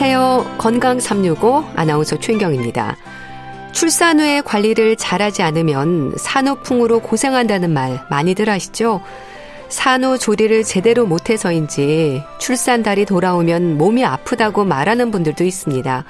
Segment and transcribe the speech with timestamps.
[0.00, 0.58] 안녕하세요.
[0.58, 2.96] 건강 365 아나운서 최인경입니다.
[3.72, 9.00] 출산 후에 관리를 잘하지 않으면 산후풍으로 고생한다는 말 많이들 하시죠?
[9.68, 16.04] 산후 조리를 제대로 못해서인지 출산달이 돌아오면 몸이 아프다고 말하는 분들도 있습니다.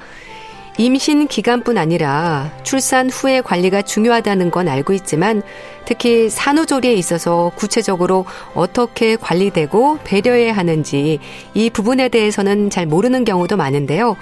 [0.79, 5.41] 임신 기간뿐 아니라 출산 후의 관리가 중요하다는 건 알고 있지만
[5.83, 8.25] 특히 산후조리에 있어서 구체적으로
[8.55, 11.19] 어떻게 관리되고 배려해야 하는지
[11.53, 14.15] 이 부분에 대해서는 잘 모르는 경우도 많은데요.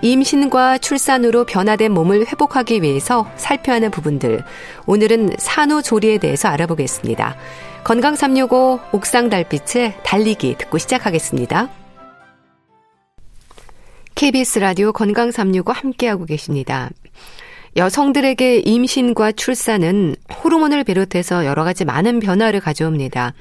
[0.00, 4.44] 임신과 출산으로 변화된 몸을 회복하기 위해서 살펴야 하는 부분들.
[4.86, 7.34] 오늘은 산후조리에 대해서 알아보겠습니다.
[7.82, 11.85] 건강 365 옥상 달빛의 달리기 듣고 시작하겠습니다.
[14.16, 16.88] KBS 라디오 건강 365 함께하고 계십니다.
[17.76, 23.34] 여성들에게 임신과 출산은 호르몬을 비롯해서 여러 가지 많은 변화를 가져옵니다.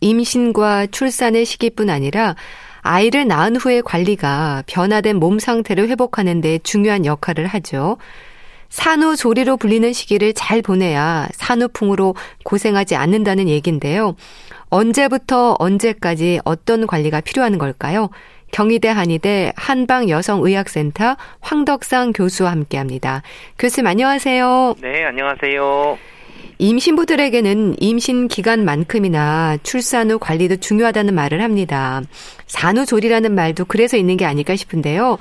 [0.00, 2.34] 임신과 출산의 시기뿐 아니라
[2.80, 7.98] 아이를 낳은 후의 관리가 변화된 몸 상태를 회복하는 데 중요한 역할을 하죠.
[8.70, 14.16] 산후조리로 불리는 시기를 잘 보내야 산후풍으로 고생하지 않는다는 얘기인데요.
[14.70, 18.08] 언제부터 언제까지 어떤 관리가 필요한 걸까요?
[18.52, 23.22] 경희대 한의대 한방여성의학센터 황덕상 교수와 함께 합니다.
[23.58, 24.76] 교수님 안녕하세요.
[24.80, 25.98] 네, 안녕하세요.
[26.58, 32.00] 임신부들에게는 임신 기간만큼이나 출산 후 관리도 중요하다는 말을 합니다.
[32.46, 35.18] 산후조리라는 말도 그래서 있는 게 아닐까 싶은데요.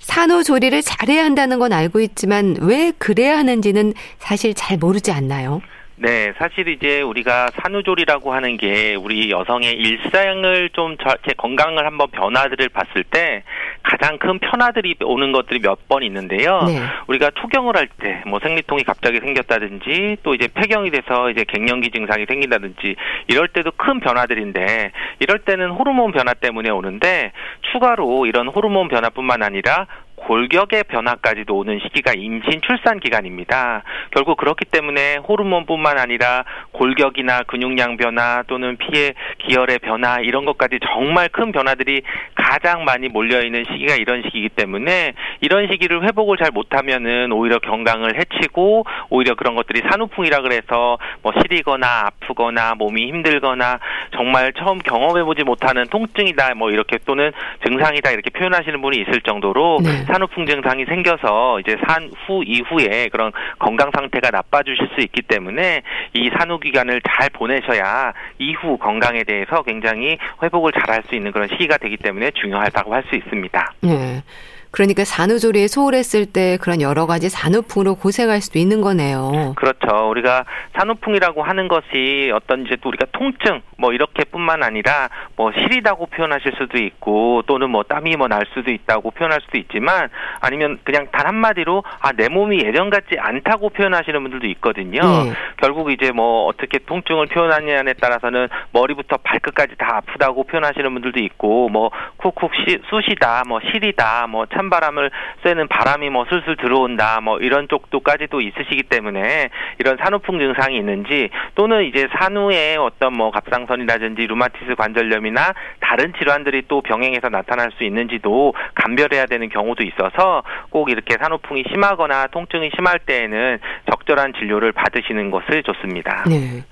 [0.00, 5.60] 산후조리를 잘해야 한다는 건 알고 있지만 왜 그래야 하는지는 사실 잘 모르지 않나요?
[5.98, 12.68] 네, 사실 이제 우리가 산후조리라고 하는 게 우리 여성의 일상을 좀 제 건강을 한번 변화들을
[12.68, 13.42] 봤을 때
[13.82, 16.62] 가장 큰 변화들이 오는 것들이 몇 번 있는데요.
[16.66, 16.80] 네.
[17.06, 22.26] 우리가 투경을 할 때 뭐 생리통이 갑자기 생겼다든지 또 이제 폐경이 돼서 이제 갱년기 증상이
[22.26, 22.96] 생긴다든지
[23.28, 24.90] 이럴 때도 큰 변화들인데
[25.20, 27.32] 이럴 때는 호르몬 변화 때문에 오는데
[27.72, 33.82] 추가로 이런 호르몬 변화뿐만 아니라 골격의 변화까지도 오는 시기가 임신 출산 기간입니다.
[34.10, 41.28] 결국 그렇기 때문에 호르몬뿐만 아니라 골격이나 근육량 변화 또는 피의 기혈의 변화 이런 것까지 정말
[41.28, 42.02] 큰 변화들이
[42.34, 48.18] 가장 많이 몰려 있는 시기가 이런 시기이기 때문에 이런 시기를 회복을 잘 못하면은 오히려 건강을
[48.18, 53.78] 해치고 오히려 그런 것들이 산후풍이라 그래서 뭐 시리거나 아프거나 몸이 힘들거나
[54.12, 57.32] 정말 처음 경험해보지 못하는 통증이다 뭐 이렇게 또는
[57.66, 60.04] 증상이다 이렇게 표현하시는 분이 있을 정도로 네.
[60.04, 65.82] 산후풍 증상이 생겨서 이제 산후 이후에 그런 건강 상태가 나빠지실 수 있기 때문에
[66.14, 71.48] 이 산후 기간을 잘 보내셔야 이후 건강에 대해서 굉장히 회복을 잘 할 수 있는 그런
[71.48, 73.72] 시기가 되기 때문에 중요하다고 할 수 있습니다.
[73.82, 74.22] 네.
[74.70, 79.54] 그러니까 산후조리에 소홀했을 때 그런 여러 가지 산후풍으로 고생할 수도 있는 거네요.
[79.56, 80.10] 그렇죠.
[80.10, 80.44] 우리가
[80.78, 86.78] 산후풍이라고 하는 것이 어떤 이제 또 우리가 통증 뭐 이렇게뿐만 아니라 뭐 시리다고 표현하실 수도
[86.78, 90.08] 있고 또는 뭐 땀이 뭐 날 수도 있다고 표현할 수도 있지만
[90.40, 95.00] 아니면 그냥 단 한마디로 아 내 몸이 예전 같지 않다고 표현하시는 분들도 있거든요.
[95.00, 95.32] 네.
[95.58, 101.90] 결국 이제 뭐 어떻게 통증을 표현하냐에 따라서는 머리부터 발끝까지 다 아프다고 표현하시는 분들도 있고 뭐
[102.16, 105.10] 쿡쿡 시, 쑤시다 뭐 시리다 뭐찬 바람을
[105.42, 111.84] 쐬는 바람이 뭐 슬슬 들어온다 뭐 이런 쪽도까지도 있으시기 때문에 이런 산후풍 증상이 있는지 또는
[111.84, 119.26] 이제 산후에 어떤 뭐 갑상선이라든지 루마티스 관절염이나 다른 질환들이 또 병행해서 나타날 수 있는지도 감별해야
[119.26, 123.58] 되는 경우도 있어서 꼭 이렇게 산후풍이 심하거나 통증이 심할 때에는
[123.90, 126.24] 적절한 진료를 받으시는 것을 좋습니다.
[126.28, 126.64] 네.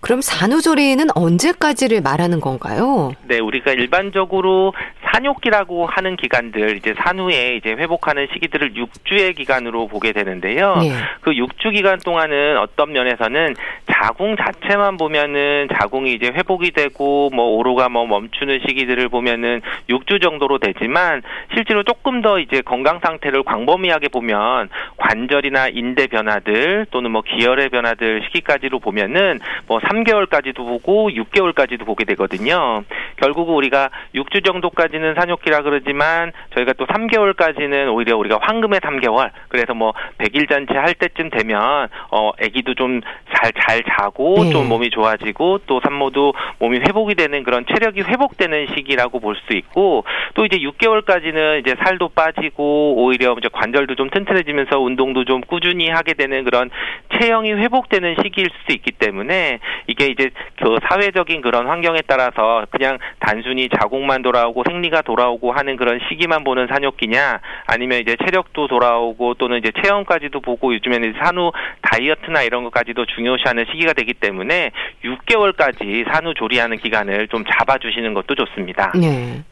[0.00, 3.12] 그럼 산후조리는 언제까지를 말하는 건가요?
[3.26, 4.72] 네, 우리가 일반적으로
[5.12, 10.76] 산욕기라고 하는 기간들 이제 산후에 이제 회복하는 시기들을 6주의 기간으로 보게 되는데요.
[10.76, 10.92] 네.
[11.20, 13.54] 그 6주 기간 동안은 어떤 면에서는
[13.92, 20.58] 자궁 자체만 보면은 자궁이 이제 회복이 되고 뭐 오로가 뭐 멈추는 시기들을 보면은 6주 정도로
[20.58, 21.22] 되지만
[21.54, 28.22] 실제로 조금 더 이제 건강 상태를 광범위하게 보면 관절이나 인대 변화들 또는 뭐 기혈의 변화들
[28.26, 32.84] 시기까지로 보면은 뭐 3개월까지도 보고 6개월까지도 보게 되거든요.
[33.16, 39.92] 결국 우리가 6주 정도까지는 산욕기라 그러지만 저희가 또 3개월까지는 오히려 우리가 황금의 3개월 그래서 뭐
[40.18, 44.50] 100일 잔치 할 때쯤 되면 어 아기도 좀잘잘 자고 네.
[44.50, 50.04] 좀 몸이 좋아지고 또 산모도 몸이 회복이 되는 그런 체력이 회복되는 시기라고 볼 수 있고
[50.34, 56.14] 또 이제 6개월까지는 이제 살도 빠지고 오히려 이제 관절도 좀 튼튼해지면서 운동도 좀 꾸준히 하게
[56.14, 56.70] 되는 그런
[57.18, 63.68] 체형이 회복되는 시기일 수 있기 때문에 이게 이제 그 사회적인 그런 환경에 따라서 그냥 단순히
[63.68, 69.70] 자궁만 돌아오고 생리가 돌아오고 하는 그런 시기만 보는 산욕기냐 아니면 이제 체력도 돌아오고 또는 이제
[69.82, 74.70] 체형까지도 보고 요즘에는 산후 다이어트나 이런 것까지도 중요시하는 시기가 되기 때문에
[75.04, 78.92] 6개월까지 산후 조리하는 기간을 좀 잡아주시는 것도 좋습니다.
[78.94, 79.42] 네.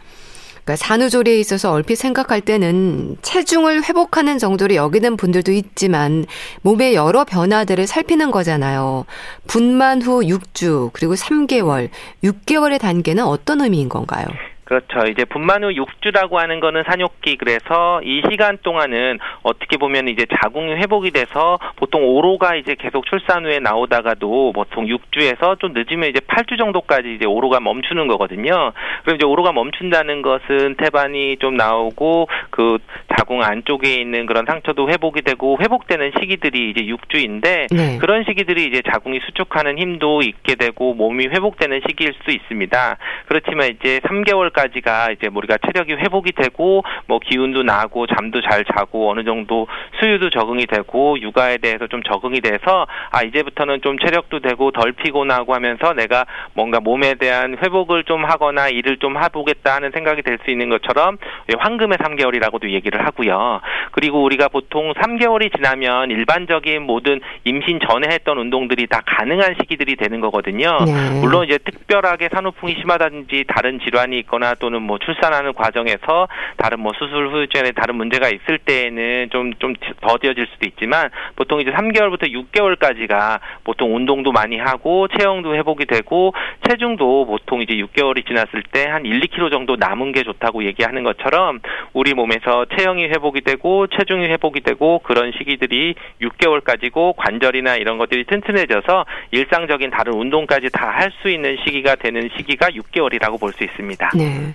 [0.68, 6.26] 그러니까 산후조리에 있어서 얼핏 생각할 때는 체중을 회복하는 정도로 여기는 분들도 있지만
[6.60, 9.06] 몸의 여러 변화들을 살피는 거잖아요.
[9.46, 11.88] 분만 후 6주 그리고 3개월,
[12.22, 14.26] 6개월의 단계는 어떤 의미인 건가요?
[14.68, 15.10] 그렇죠.
[15.10, 20.74] 이제 분만 후 6주라고 하는 거는 산욕기 그래서 이 시간 동안은 어떻게 보면 이제 자궁이
[20.74, 26.58] 회복이 돼서 보통 오로가 이제 계속 출산 후에 나오다가도 보통 6주에서 좀 늦으면 이제 8주
[26.58, 28.72] 정도까지 이제 오로가 멈추는 거거든요.
[29.04, 32.76] 그럼 이제 오로가 멈춘다는 것은 태반이 좀 나오고 그
[33.16, 37.96] 자궁 안쪽에 있는 그런 상처도 회복이 되고 회복되는 시기들이 이제 6주인데 네.
[37.98, 42.98] 그런 시기들이 이제 자궁이 수축하는 힘도 있게 되고 몸이 회복되는 시기일 수 있습니다.
[43.28, 49.10] 그렇지만 이제 3개월 까지가 이제 우리가 체력이 회복이 되고 뭐 기운도 나고 잠도 잘 자고
[49.10, 49.68] 어느 정도
[50.00, 55.54] 수유도 적응이 되고 육아에 대해서 좀 적응이 돼서 아 이제부터는 좀 체력도 되고 덜 피곤하고
[55.54, 56.24] 하면서 내가
[56.54, 61.18] 뭔가 몸에 대한 회복을 좀 하거나 일을 좀 해보겠다 하는 생각이 될 수 있는 것처럼
[61.58, 63.60] 황금의 3개월이라고도 얘기를 하고요.
[63.90, 70.20] 그리고 우리가 보통 3개월이 지나면 일반적인 모든 임신 전에 했던 운동들이 다 가능한 시기들이 되는
[70.20, 70.78] 거거든요.
[70.86, 71.20] 네.
[71.20, 76.92] 물론 이제 특별하게 산후풍이 심하다든지 다른 질환이 있거나 있거나 또는 뭐 출산하는 과정에서 다른 뭐
[76.98, 83.40] 수술 후유증에 다른 문제가 있을 때에는 좀 좀 더뎌질 수도 있지만 보통 이제 3개월부터 6개월까지가
[83.64, 86.32] 보통 운동도 많이 하고 체형도 회복이 되고
[86.68, 91.60] 체중도 보통 이제 6개월이 지났을 때 한 1, 2kg 정도 남은 게 좋다고 얘기하는 것처럼
[91.92, 99.04] 우리 몸에서 체형이 회복이 되고 체중이 회복이 되고 그런 시기들이 6개월까지고 관절이나 이런 것들이 튼튼해져서
[99.32, 104.10] 일상적인 다른 운동까지 다 할 수 있는 시기가 되는 시기가 6개월이라고 볼 수 있습니다.
[104.14, 104.37] 네.
[104.38, 104.54] weil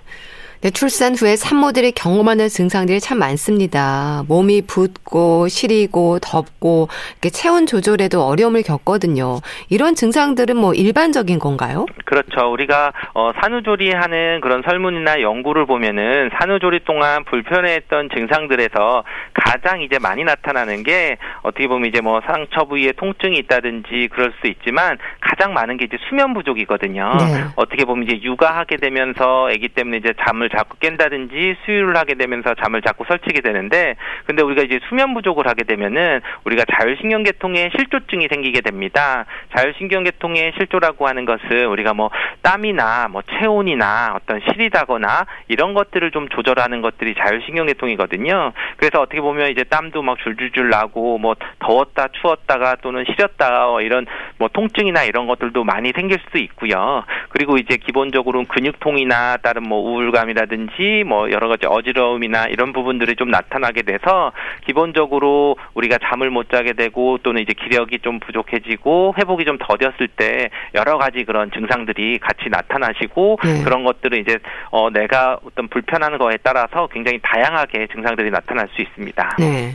[0.64, 0.70] 네.
[0.70, 4.22] 출산 후에 산모들이 경험하는 증상들이 참 많습니다.
[4.28, 9.40] 몸이 붓고 시리고 덥고 이렇게 체온 조절에도 어려움을 겪거든요.
[9.68, 11.84] 이런 증상들은 뭐 일반적인 건가요?
[12.06, 12.50] 그렇죠.
[12.50, 20.82] 우리가 어, 산후조리하는 그런 설문이나 연구를 보면은 산후조리 동안 불편해했던 증상들에서 가장 이제 많이 나타나는
[20.82, 25.84] 게 어떻게 보면 이제 뭐 상처 부위에 통증이 있다든지 그럴 수 있지만 가장 많은 게
[25.84, 27.16] 이제 수면 부족이거든요.
[27.18, 27.44] 네.
[27.56, 32.82] 어떻게 보면 이제 육아하게 되면서 아기 때문에 이제 잠을 자꾸 깬다든지 수유를 하게 되면서 잠을
[32.82, 33.96] 자꾸 설치게 되는데
[34.26, 39.26] 근데 우리가 이제 수면 부족을 하게 되면은 우리가 자율신경계통에 실조증이 생기게 됩니다.
[39.56, 42.10] 자율신경계통의 실조라고 하는 것은 우리가 뭐
[42.42, 48.52] 땀이나 뭐 체온이나 어떤 시리다거나 이런 것들을 좀 조절하는 것들이 자율신경계통이거든요.
[48.76, 54.06] 그래서 어떻게 보면 이제 땀도 막 줄줄줄 나고 뭐 더웠다 추웠다가 또는 시렸다 뭐 이런
[54.38, 57.04] 뭐 통증이나 이런 것들도 많이 생길 수도 있고요.
[57.30, 63.30] 그리고 이제 기본적으로는 근육통이나 다른 뭐 우울감이라 든지 뭐 여러 가지 어지러움이나 이런 부분들이 좀
[63.30, 64.32] 나타나게 돼서
[64.66, 70.50] 기본적으로 우리가 잠을 못 자게 되고 또는 이제 기력이 좀 부족해지고 회복이 좀 더뎠을 때
[70.74, 73.62] 여러 가지 그런 증상들이 같이 나타나시고 네.
[73.64, 74.38] 그런 것들은 이제
[74.70, 79.36] 어 내가 어떤 불편한 거에 따라서 굉장히 다양하게 증상들이 나타날 수 있습니다.
[79.38, 79.74] 네.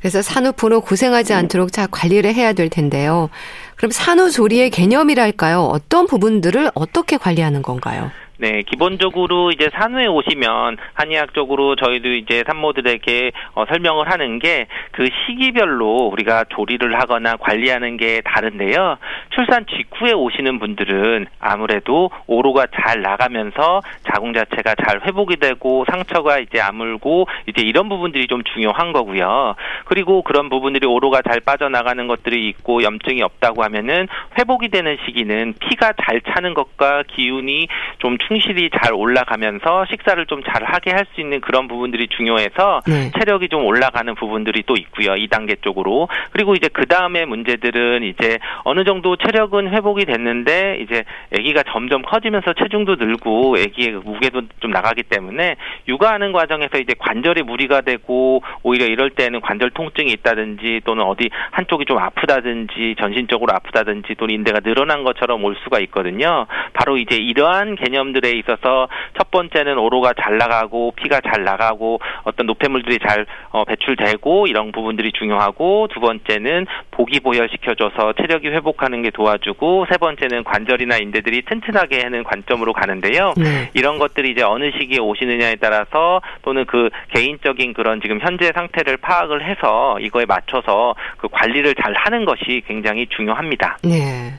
[0.00, 3.28] 그래서 산후부로 고생하지 않도록 잘 관리를 해야 될 텐데요.
[3.76, 5.60] 그럼 산후조리의 개념이랄까요?
[5.60, 8.10] 어떤 부분들을 어떻게 관리하는 건가요?
[8.40, 16.08] 네, 기본적으로 이제 산후에 오시면 한의학적으로 저희도 이제 산모들에게 어, 설명을 하는 게 그 시기별로
[16.12, 18.98] 우리가 조리를 하거나 관리하는 게 다른데요.
[19.34, 26.60] 출산 직후에 오시는 분들은 아무래도 오로가 잘 나가면서 자궁 자체가 잘 회복이 되고 상처가 이제
[26.60, 29.54] 아물고 이제 이런 부분들이 좀 중요한 거고요.
[29.86, 34.06] 그리고 그런 부분들이 오로가 잘 빠져나가는 것들이 있고 염증이 없다고 하면은
[34.38, 37.68] 회복이 되는 시기는 피가 잘 차는 것과 기운이
[37.98, 43.10] 좀 충실히 잘 올라가면서 식사를 좀 잘 하게 할 수 있는 그런 부분들이 중요해서 네.
[43.18, 45.14] 체력이 좀 올라가는 부분들이 또 있고요.
[45.14, 46.08] 2단계 쪽으로.
[46.32, 52.52] 그리고 이제 그 다음에 문제들은 이제 어느 정도 체력은 회복이 됐는데 이제 아기가 점점 커지면서
[52.54, 55.56] 체중도 늘고 아기의 무게도 좀 나가기 때문에
[55.88, 61.86] 육아하는 과정에서 이제 관절이 무리가 되고 오히려 이럴 때는 관절 통증이 있다든지 또는 어디 한쪽이
[61.86, 66.46] 좀 아프다든지 전신적으로 아프다든지 또는 인대가 늘어난 것처럼 올 수가 있거든요.
[66.72, 72.46] 바로 이제 이러한 개념들 의데 있어서 첫 번째는 오로가 잘 나가고 피가 잘 나가고 어떤
[72.46, 79.86] 노폐물들이 잘 어, 배출되고 이런 부분들이 중요하고 두 번째는 보기 보혈시켜줘서 체력이 회복하는 게 도와주고
[79.90, 83.34] 세 번째는 관절이나 인대들이 튼튼하게 하는 관점으로 가는데요.
[83.36, 83.70] 네.
[83.74, 89.48] 이런 것들이 이제 어느 시기에 오시느냐에 따라서 또는 그 개인적인 그런 지금 현재 상태를 파악을
[89.48, 93.78] 해서 이거에 맞춰서 그 관리를 잘 하는 것이 굉장히 중요합니다.
[93.82, 94.34] 네.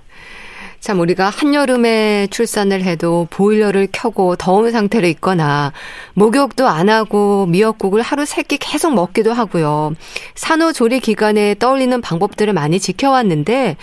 [0.81, 5.73] 참 우리가 한여름에 출산을 해도 보일러를 켜고 더운 상태로 있거나
[6.15, 9.93] 목욕도 안 하고 미역국을 하루 세 끼 계속 먹기도 하고요.
[10.33, 13.77] 산후조리 기간에 떠올리는 방법들을 많이 지켜왔는데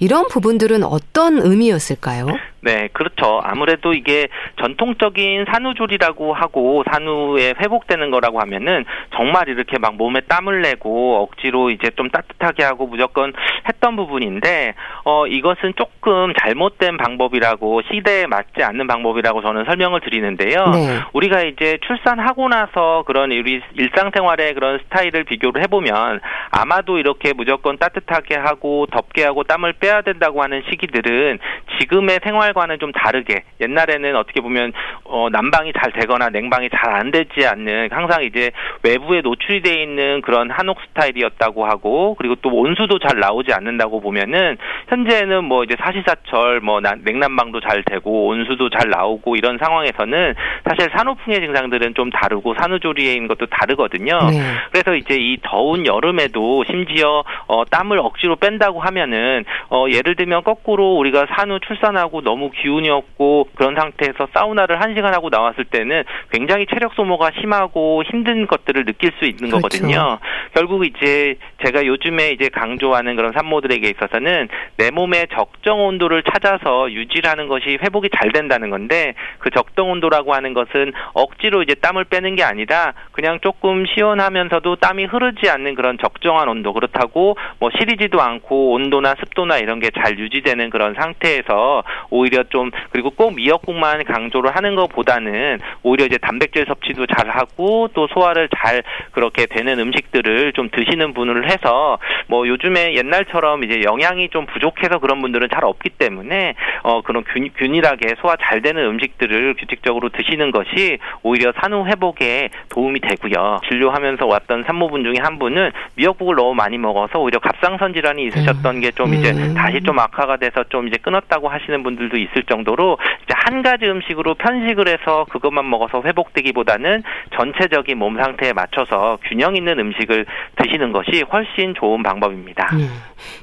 [0.00, 2.26] 이런 부분들은 어떤 의미였을까요?
[2.62, 3.40] 네, 그렇죠.
[3.42, 4.28] 아무래도 이게
[4.60, 11.90] 전통적인 산후조리라고 하고 산후에 회복되는 거라고 하면은 정말 이렇게 막 몸에 땀을 내고 억지로 이제
[11.96, 13.32] 좀 따뜻하게 하고 무조건
[13.66, 20.66] 했던 부분인데 어 이것은 조금 잘못된 방법이라고 시대에 맞지 않는 방법이라고 저는 설명을 드리는데요.
[20.66, 21.00] 네.
[21.14, 28.36] 우리가 이제 출산하고 나서 그런 우리 일상생활의 그런 스타일을 비교를 해보면 아마도 이렇게 무조건 따뜻하게
[28.36, 31.38] 하고 덥게 하고 땀을 빼야 된다고 하는 시기들은
[31.80, 34.72] 지금의 생활과는 좀 다르게 옛날에는 어떻게 보면
[35.04, 38.50] 어 난방이 잘 되거나 냉방이 잘 안 되지 않는 항상 이제
[38.82, 44.56] 외부에 노출이 돼 있는 그런 한옥 스타일이었다고 하고 그리고 또 온수도 잘 나오지 않는다고 보면은
[44.88, 50.34] 현재는 뭐 이제 사시사철 뭐 냉난방도 잘 되고 온수도 잘 나오고 이런 상황에서는
[50.68, 54.18] 사실 산후풍의 증상들은 좀 다르고 산후조리에 있는 것도 다르거든요.
[54.30, 54.40] 네.
[54.72, 60.96] 그래서 이제 이 더운 여름에도 심지어 어 땀을 억지로 뺀다고 하면은 어 예를 들면 거꾸로
[60.96, 66.66] 우리가 산후 출산하고 너무 기운이 없고 그런 상태에서 사우나를 한 시간 하고 나왔을 때는 굉장히
[66.66, 69.56] 체력 소모가 심하고 힘든 것들을 느낄 수 있는 그렇죠.
[69.56, 70.18] 거거든요.
[70.54, 77.48] 결국 이제 제가 요즘에 이제 강조하는 그런 산모들에게 있어서는 내 몸의 적정 온도를 찾아서 유지하는
[77.48, 82.42] 것이 회복이 잘 된다는 건데 그 적정 온도라고 하는 것은 억지로 이제 땀을 빼는 게
[82.42, 89.14] 아니라 그냥 조금 시원하면서도 땀이 흐르지 않는 그런 적정한 온도 그렇다고 뭐 시리지도 않고 온도나
[89.20, 95.58] 습도나 이런 게 잘 유지되는 그런 상태에서 오히려 좀 그리고 꼭 미역국만 강조를 하는 것보다는
[95.82, 101.50] 오히려 이제 단백질 섭취도 잘 하고 또 소화를 잘 그렇게 되는 음식들을 좀 드시는 분을
[101.50, 101.98] 해서
[102.28, 107.48] 뭐 요즘에 옛날처럼 이제 영양이 좀 부족해서 그런 분들은 잘 없기 때문에 어 그런 균,
[107.56, 113.60] 균일하게 소화 잘 되는 음식들을 규칙적으로 드시는 것이 오히려 산후 회복에 도움이 되고요.
[113.68, 119.14] 진료하면서 왔던 산모분 중에 한 분은 미역국을 너무 많이 먹어서 오히려 갑상선 질환이 있으셨던 게좀
[119.14, 119.54] 이제 음.
[119.60, 124.34] 다시 좀 악화가 돼서 좀 이제 끊었다고 하시는 분들도 있을 정도로 이제 한 가지 음식으로
[124.34, 127.02] 편식을 해서 그것만 먹어서 회복되기보다는
[127.36, 130.24] 전체적인 몸 상태에 맞춰서 균형 있는 음식을
[130.56, 132.70] 드시는 것이 훨씬 좋은 방법입니다.
[132.72, 132.88] 음.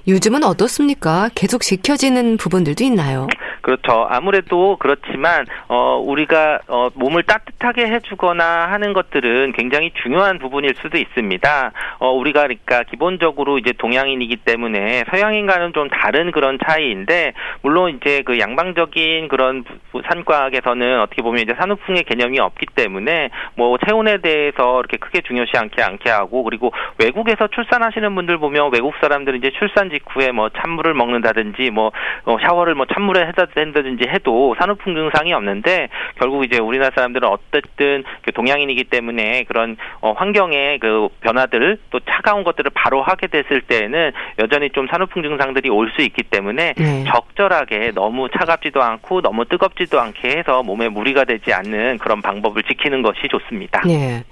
[0.08, 1.30] 요즘은 어떻습니까?
[1.36, 3.28] 계속 지켜지는 부분들도 있나요?
[3.68, 4.08] 그렇죠.
[4.10, 11.72] 아무래도 그렇지만 어 우리가 어 몸을 따뜻하게 해주거나 하는 것들은 굉장히 중요한 부분일 수도 있습니다.
[12.00, 18.40] 어 우리가 그러니까 기본적으로 이제 동양인이기 때문에 서양인과는 좀 다른 그런 차이인데 물론 이제 그
[18.40, 19.66] 양방적인 그런
[20.08, 25.84] 산과학에서는 어떻게 보면 이제 산후풍의 개념이 없기 때문에 뭐 체온에 대해서 이렇게 크게 중요시 않게
[25.84, 31.70] 않게 하고 그리고 외국에서 출산하시는 분들 보면 외국 사람들은 이제 출산 직후에 뭐 찬물을 먹는다든지
[31.72, 31.92] 뭐
[32.24, 38.04] 어, 샤워를 뭐 찬물에 해다 된다든지 해도 산후풍 증상이 없는데 결국 이제 우리나라 사람들은 어쨌든
[38.22, 44.12] 그 동양인이기 때문에 그런 어, 환경의 그 변화들 또 차가운 것들을 바로 하게 됐을 때에는
[44.40, 47.06] 여전히 좀 산후풍 증상들이 올 수 있기 때문에 네.
[47.08, 53.02] 적절하게 너무 차갑지도 않고 너무 뜨겁지도 않게 해서 몸에 무리가 되지 않는 그런 방법을 지키는
[53.02, 53.82] 것이 좋습니다.
[53.88, 54.24] 네.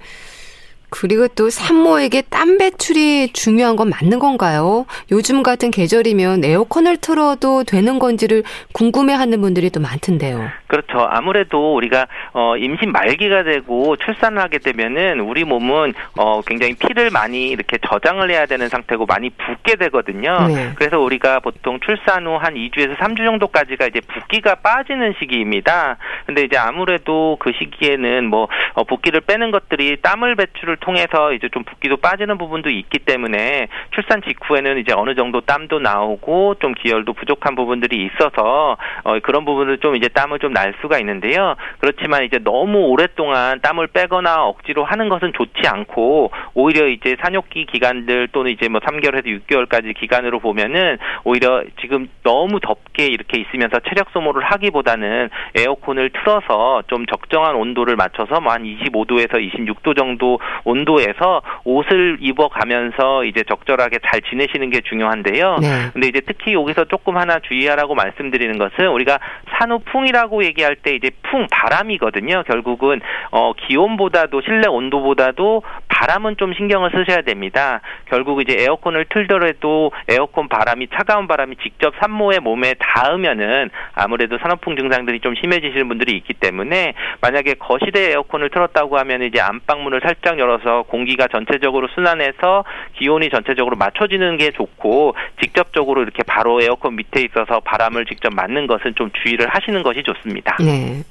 [0.90, 4.86] 그리고 또 산모에게 땀 배출이 중요한 건 맞는 건가요?
[5.10, 10.48] 요즘 같은 계절이면 에어컨을 틀어도 되는 건지를 궁금해하는 분들이 또 많던데요.
[10.68, 11.00] 그렇죠.
[11.10, 17.48] 아무래도 우리가 어, 임신 말기가 되고 출산을 하게 되면은 우리 몸은 어, 굉장히 피를 많이
[17.48, 20.46] 이렇게 저장을 해야 되는 상태고 많이 붓게 되거든요.
[20.48, 20.72] 네.
[20.76, 25.96] 그래서 우리가 보통 출산 후 한 2주에서 3주 정도까지가 이제 붓기가 빠지는 시기입니다.
[26.26, 31.62] 근데 이제 아무래도 그 시기에는 뭐 어, 붓기를 빼는 것들이 땀을 배출을 통해서 이제 좀
[31.64, 37.54] 붓기도 빠지는 부분도 있기 때문에 출산 직후에는 이제 어느 정도 땀도 나오고 좀 기혈도 부족한
[37.54, 41.54] 부분들이 있어서 어, 그런 부분을 좀 이제 땀을 좀 날 수가 있는데요.
[41.80, 48.28] 그렇지만 이제 너무 오랫동안 땀을 빼거나 억지로 하는 것은 좋지 않고 오히려 이제 산욕기 기간들
[48.32, 54.44] 또는 이제 뭐 3개월에서 6개월까지 기간으로 보면은 오히려 지금 너무 덥게 이렇게 있으면서 체력 소모를
[54.44, 62.18] 하기보다는 에어컨을 틀어서 좀 적정한 온도를 맞춰서 뭐 한 25도에서 26도 정도 온 온도에서 옷을
[62.20, 65.58] 입어가면서 이제 적절하게 잘 지내시는 게 중요한데요.
[65.60, 65.68] 네.
[65.92, 69.18] 근데 이제 특히 여기서 조금 하나 주의하라고 말씀드리는 것은 우리가
[69.58, 72.44] 산후풍이라고 얘기할 때 이제 풍 바람이거든요.
[72.44, 77.80] 결국은 어 기온보다도 실내 온도보다도 바람은 좀 신경을 쓰셔야 됩니다.
[78.06, 85.20] 결국 이제 에어컨을 틀더라도 에어컨 바람이 차가운 바람이 직접 산모의 몸에 닿으면은 아무래도 산후풍 증상들이
[85.20, 90.82] 좀 심해지시는 분들이 있기 때문에 만약에 거실에 에어컨을 틀었다고 하면 이제 안방문을 살짝 열어 있어서
[90.82, 92.64] 공기가 전체적으로 순환해서
[92.98, 98.94] 기온이 전체적으로 맞춰지는 게 좋고 직접적으로 이렇게 바로 에어컨 밑에 있어서 바람을 직접 맞는 것은
[98.96, 100.56] 좀 주의를 하시는 것이 좋습니다.
[100.60, 101.02] 네.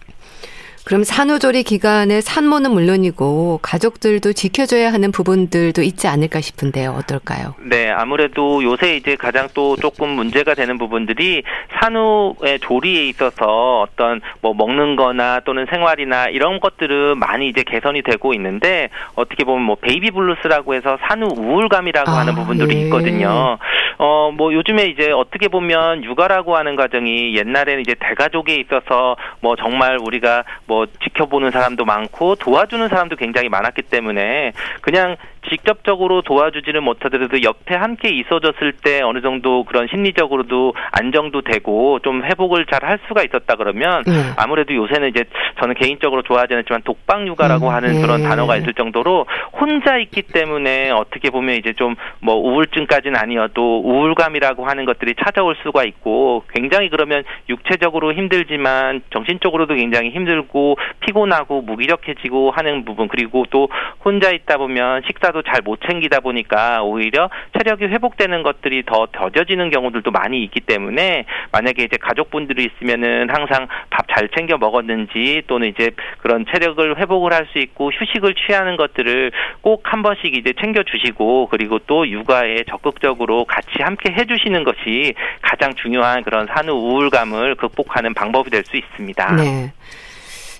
[0.85, 6.91] 그럼 산후조리 기간에 산모는 물론이고 가족들도 지켜줘야 하는 부분들도 있지 않을까 싶은데요.
[6.91, 7.55] 어떨까요?
[7.59, 11.41] 네, 아무래도 요새 이제 가장 또 조금 문제가 되는 부분들이
[11.79, 18.35] 산후의 조리에 있어서 어떤 뭐 먹는 거나 또는 생활이나 이런 것들은 많이 이제 개선이 되고
[18.35, 22.81] 있는데 어떻게 보면 뭐 baby blues라고 해서 산후 우울감이라고 아, 하는 부분들이 예.
[22.83, 23.57] 있거든요.
[23.97, 29.97] 어, 뭐 요즘에 이제 어떻게 보면 육아라고 하는 과정이 옛날에는 이제 대가족에 있어서 뭐 정말
[29.97, 35.15] 우리가 뭐뭐 지켜보는 사람도 많고 도와주는 사람도 굉장히 많았기 때문에 그냥
[35.49, 42.65] 직접적으로 도와주지는 못하더라도 옆에 함께 있어줬을 때 어느 정도 그런 심리적으로도 안정도 되고 좀 회복을
[42.67, 44.11] 잘 할 수가 있었다 그러면 네.
[44.37, 45.23] 아무래도 요새는 이제
[45.59, 48.01] 저는 개인적으로 좋아하지 않지만 독방 육아라고 음, 하는 네.
[48.01, 54.65] 그런 단어가 있을 정도로 혼자 있기 때문에 어떻게 보면 이제 좀 뭐 우울증까지는 아니어도 우울감이라고
[54.65, 62.85] 하는 것들이 찾아올 수가 있고 굉장히 그러면 육체적으로 힘들지만 정신적으로도 굉장히 힘들고 피곤하고 무기력해지고 하는
[62.85, 63.69] 부분 그리고 또
[64.03, 69.71] 혼자 있다 보면 식사 식사도 잘 못 챙기다 보니까 오히려 체력이 회복되는 것들이 더 더뎌지는
[69.71, 75.89] 경우들도 많이 있기 때문에 만약에 이제 가족분들이 있으면은 항상 밥 잘 챙겨 먹었는지 또는 이제
[76.19, 81.47] 그런 체력을 회복을 할 수 있고 휴식을 취하는 것들을 꼭 한 번씩 이제 챙겨 주시고
[81.47, 88.13] 그리고 또 육아에 적극적으로 같이 함께 해 주시는 것이 가장 중요한 그런 산후 우울감을 극복하는
[88.13, 89.35] 방법이 될 수 있습니다.
[89.35, 89.71] 네.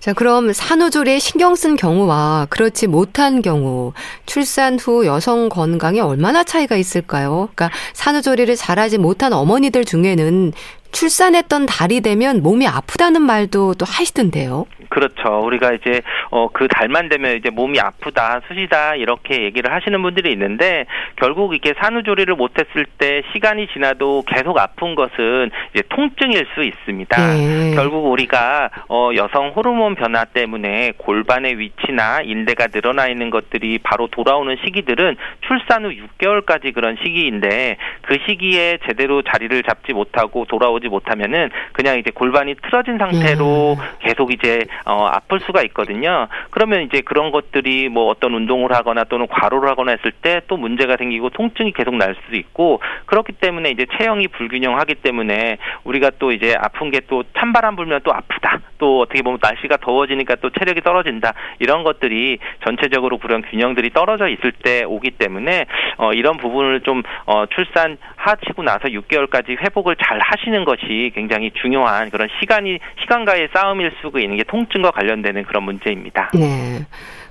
[0.06, 3.92] 자, 그럼 산후조리에 신경 쓴 경우와 그렇지 못한 경우,
[4.28, 7.50] 출산 후 여성 건강에 얼마나 차이가 있을까요?
[7.56, 10.54] 그러니까 산후조리를 잘하지 못한 어머니들 중에는
[10.92, 14.68] 출산했던 달이 되면 몸이 아프다는 말도 또 하시던데요.
[14.90, 15.42] 그렇죠.
[15.46, 16.02] 우리가 이제
[16.32, 20.86] 어 그 달만 되면 이제 몸이 아프다, 수시다 이렇게 얘기를 하시는 분들이 있는데
[21.18, 27.36] 결국 이게 산후조리를 못했을 때 시간이 지나도 계속 아픈 것은 이제 통증일 수 있습니다.
[27.36, 27.76] 네.
[27.76, 34.56] 결국 우리가 어 여성 호르몬 변화 때문에 골반의 위치나 인대가 늘어나 있는 것들이 바로 돌아오는
[34.64, 42.00] 시기들은 출산 후 6개월까지 그런 시기인데 그 시기에 제대로 자리를 잡지 못하고 돌아오지 못하면은 그냥
[42.00, 43.84] 이제 골반이 틀어진 상태로 음.
[44.00, 46.28] 계속 이제 어, 아플 수가 있거든요.
[46.52, 50.98] 그러면 이제 그런 것들이 뭐 어떤 운동을 하거나 또는 과로를 하거나 했을 때 또 문제가
[50.98, 56.56] 생기고 통증이 계속 날 수도 있고 그렇기 때문에 이제 체형이 불균형하기 때문에 우리가 또 이제
[56.60, 58.60] 아픈 게 또 찬바람 불면 또 아프다.
[58.78, 61.34] 또 어떻게 보면 날씨가 더워지니까 또 체력이 떨어진다.
[61.60, 65.66] 이런 것들이 전체적으로 그런 균형들이 떨어져 있을 때 오기 때문에
[65.98, 72.10] 어, 이런 부분을 좀 어, 출산 하치고 나서 6개월까지 회복을 잘 하시는 것이 굉장히 중요한
[72.10, 76.32] 그런 시간이 시간과의 싸움일 수가 있는 게 통 증과 관련되는 그런 문제입니다.
[76.34, 76.86] 네.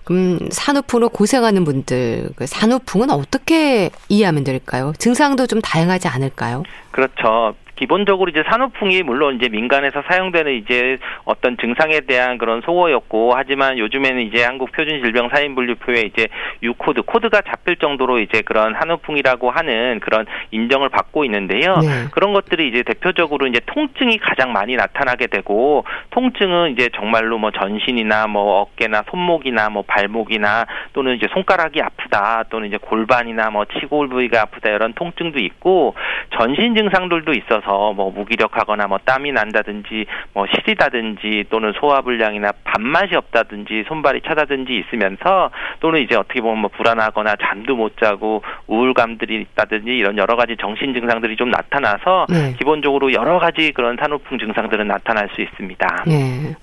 [0.04, 4.92] 그럼 산후풍으로 고생하는 분들, 그 산후풍은 어떻게 이해하면 될까요?
[4.98, 6.62] 증상도 좀 다양하지 않을까요?
[6.90, 7.54] 그렇죠.
[7.76, 14.22] 기본적으로 이제 산후풍이 물론 이제 민간에서 사용되는 이제 어떤 증상에 대한 그런 소거였고 하지만 요즘에는
[14.22, 16.28] 이제 한국 표준 질병 사인 분류표에 이제
[16.62, 21.76] U 코드 코드가 잡힐 정도로 이제 그런 산후풍이라고 하는 그런 인정을 받고 있는데요.
[21.78, 22.08] 네.
[22.12, 28.28] 그런 것들이 이제 대표적으로 이제 통증이 가장 많이 나타나게 되고 통증은 이제 정말로 뭐 전신이나
[28.28, 34.42] 뭐 어깨나 손목이나 뭐 발목이나 또는 이제 손가락이 아프다 또는 이제 골반이나 뭐 치골 부위가
[34.42, 35.94] 아프다 이런 통증도 있고
[36.38, 43.84] 전신 증상들도 있어서 있어서 뭐 무기력하거나 뭐 땀이 난다든지 뭐 시리다든지 또는 소화불량이나 밥맛이 없다든지
[43.88, 45.50] 손발이 차다든지 있으면서
[45.80, 50.94] 또는 이제 어떻게 보면 뭐 불안하거나 잠도 못 자고 우울감들이 있다든지 이런 여러 가지 정신
[50.94, 52.54] 증상들이 좀 나타나서 네.
[52.58, 56.04] 기본적으로 여러 가지 그런 산후풍 증상들은 나타날 수 있습니다.
[56.06, 56.54] 네.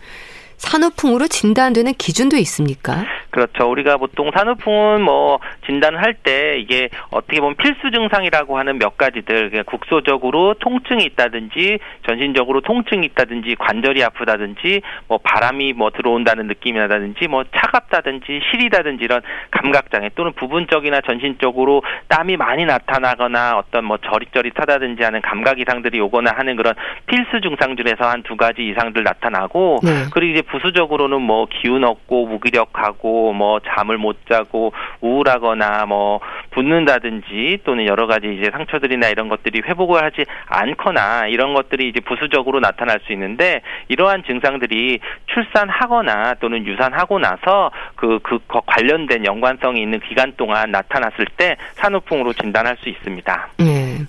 [0.61, 3.03] 산후풍으로 진단되는 기준도 있습니까?
[3.31, 3.69] 그렇죠.
[3.69, 10.55] 우리가 보통 산후풍은 뭐 진단을 할때 이게 어떻게 보면 필수 증상이라고 하는 몇 가지들 국소적으로
[10.55, 18.41] 통증이 있다든지 전신적으로 통증이 있다든지 관절이 아프다든지 뭐 바람이 뭐 들어온다는 느낌이 나다든지 뭐 차갑다든지
[18.51, 25.59] 시리다든지 이런 감각 장애 또는 부분적이나 전신적으로 땀이 많이 나타나거나 어떤 뭐 저릿저릿하다든지 하는 감각
[25.59, 26.73] 이상들이 오거나 하는 그런
[27.07, 30.05] 필수 증상 중에서 한 두 가지 이상들 나타나고 네.
[30.13, 36.19] 그리고 이제 부수적으로는 뭐 기운 없고 무기력하고 뭐 잠을 못 자고 우울하거나 뭐
[36.51, 42.59] 붓는다든지 또는 여러 가지 이제 상처들이나 이런 것들이 회복을 하지 않거나 이런 것들이 이제 부수적으로
[42.59, 50.33] 나타날 수 있는데 이러한 증상들이 출산하거나 또는 유산하고 나서 그, 그 관련된 연관성이 있는 기간
[50.35, 53.49] 동안 나타났을 때 산후풍으로 진단할 수 있습니다.
[53.57, 53.99] 네.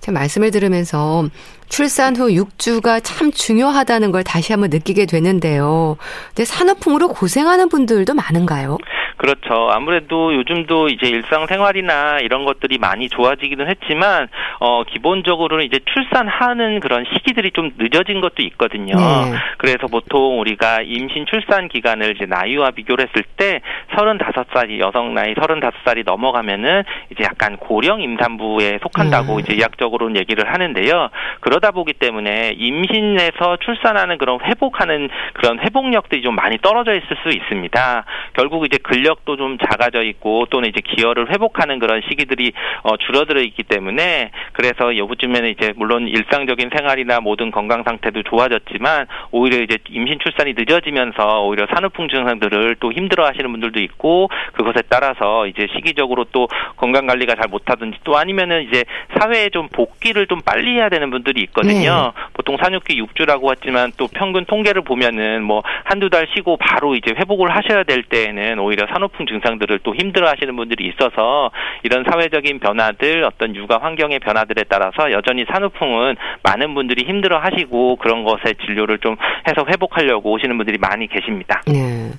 [0.00, 1.24] 제 말씀을 들으면서
[1.70, 5.96] 출산 후 6주가 참 중요하다는 걸 다시 한번 느끼게 되는데요.
[6.28, 8.76] 근데 산후풍으로 고생하는 분들도 많은가요?
[9.16, 9.68] 그렇죠.
[9.70, 14.28] 아무래도 요즘도 이제 일상생활이나 이런 것들이 많이 좋아지기는 했지만
[14.62, 18.94] 어 기본적으로는 이제 출산하는 그런 시기들이 좀 늦어진 것도 있거든요.
[18.94, 19.34] 네.
[19.56, 26.04] 그래서 보통 우리가 임신 출산 기간을 이제 나이와 비교를 했을 때 35살이 여성 나이 35살이
[26.04, 29.42] 넘어가면은 이제 약간 고령 임산부에 속한다고 네.
[29.42, 31.08] 이제 의학적으로는 얘기를 하는데요.
[31.40, 38.04] 그러다 보기 때문에 임신에서 출산하는 그런 회복하는 그런 회복력들이 좀 많이 떨어져 있을 수 있습니다.
[38.34, 43.62] 결국 이제 근력도 좀 작아져 있고 또는 이제 기혈을 회복하는 그런 시기들이 어, 줄어들어 있기
[43.62, 50.54] 때문에 그래서 여부쯤에는 이제 물론 일상적인 생활이나 모든 건강 상태도 좋아졌지만 오히려 이제 임신 출산이
[50.56, 57.06] 늦어지면서 오히려 산후 풍 증상들을 또 힘들어하시는 분들도 있고 그것에 따라서 이제 시기적으로 또 건강
[57.06, 58.84] 관리가 잘 못하든지 또 아니면은 이제
[59.18, 62.12] 사회에 좀 복귀를 좀 빨리 해야 되는 분들이 있거든요.
[62.14, 62.22] 네.
[62.34, 67.50] 보통 산육기 6주라고 했지만 또 평균 통계를 보면은 뭐 한두 달 쉬고 바로 이제 회복을
[67.50, 71.50] 하셔야 될 때에는 오히려 산후풍 증상들을 또 힘들어하시는 분들이 있어서
[71.82, 77.96] 이런 사회적인 변화들 어떤 육아 환경의 변화 들에 따라서 여전히 산후풍은 많은 분들이 힘들어 하시고
[77.96, 79.16] 그런 것에 진료를 좀
[79.48, 81.62] 해서 회복하려고 오시는 분들이 많이 계십니다.
[81.66, 82.10] 네.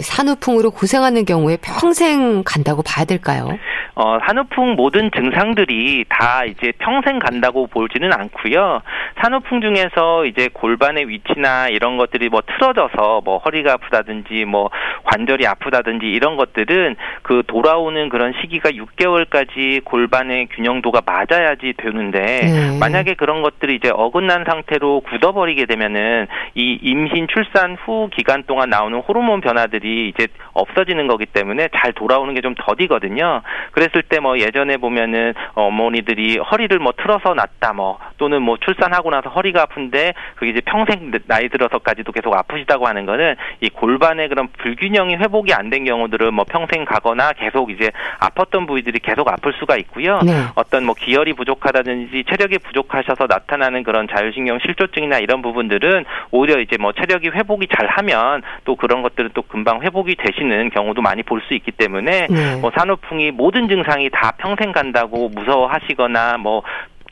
[0.00, 3.58] 산후풍으로 고생하는 경우에 평생 간다고 봐야 될까요?
[3.94, 8.80] 어, 산후풍 모든 증상들이 다 이제 평생 간다고 보지는 않고요.
[9.20, 14.70] 산후풍 중에서 이제 골반의 위치나 이런 것들이 뭐 틀어져서 뭐 허리가 아프다든지 뭐
[15.04, 22.78] 관절이 아프다든지 이런 것들은 그 돌아오는 그런 시기가 6개월까지 골반의 균형도가 맞아야 지 되는데 네.
[22.80, 28.98] 만약에 그런 것들이 이제 어긋난 상태로 굳어버리게 되면은 이 임신 출산 후 기간 동안 나오는
[28.98, 33.42] 호르몬 변화들이 이제 없어지는 거기 때문에 잘 돌아오는 게 좀 더디거든요.
[33.70, 39.30] 그랬을 때 뭐 예전에 보면은 어머니들이 허리를 뭐 틀어서 났다 뭐 또는 뭐 출산하고 나서
[39.30, 45.16] 허리가 아픈데 그게 이제 평생 나이 들어서까지도 계속 아프시다고 하는 거는 이 골반의 그런 불균형이
[45.16, 50.18] 회복이 안 된 경우들은 뭐 평생 가거나 계속 이제 아팠던 부위들이 계속 아플 수가 있고요.
[50.22, 50.32] 네.
[50.56, 56.92] 어떤 뭐 기혈이 부족하다든지 체력이 부족하셔서 나타나는 그런 자율신경 실조증이나 이런 부분들은 오히려 이제 뭐
[56.92, 61.54] 체력이 회복이 잘 하면 또 그런 것들은 또 금방 회복이 되시는 경우도 많이 볼 수
[61.54, 62.56] 있기 때문에 네.
[62.60, 66.62] 뭐 산후풍이 모든 증상이 다 평생 간다고 무서워하시거나 뭐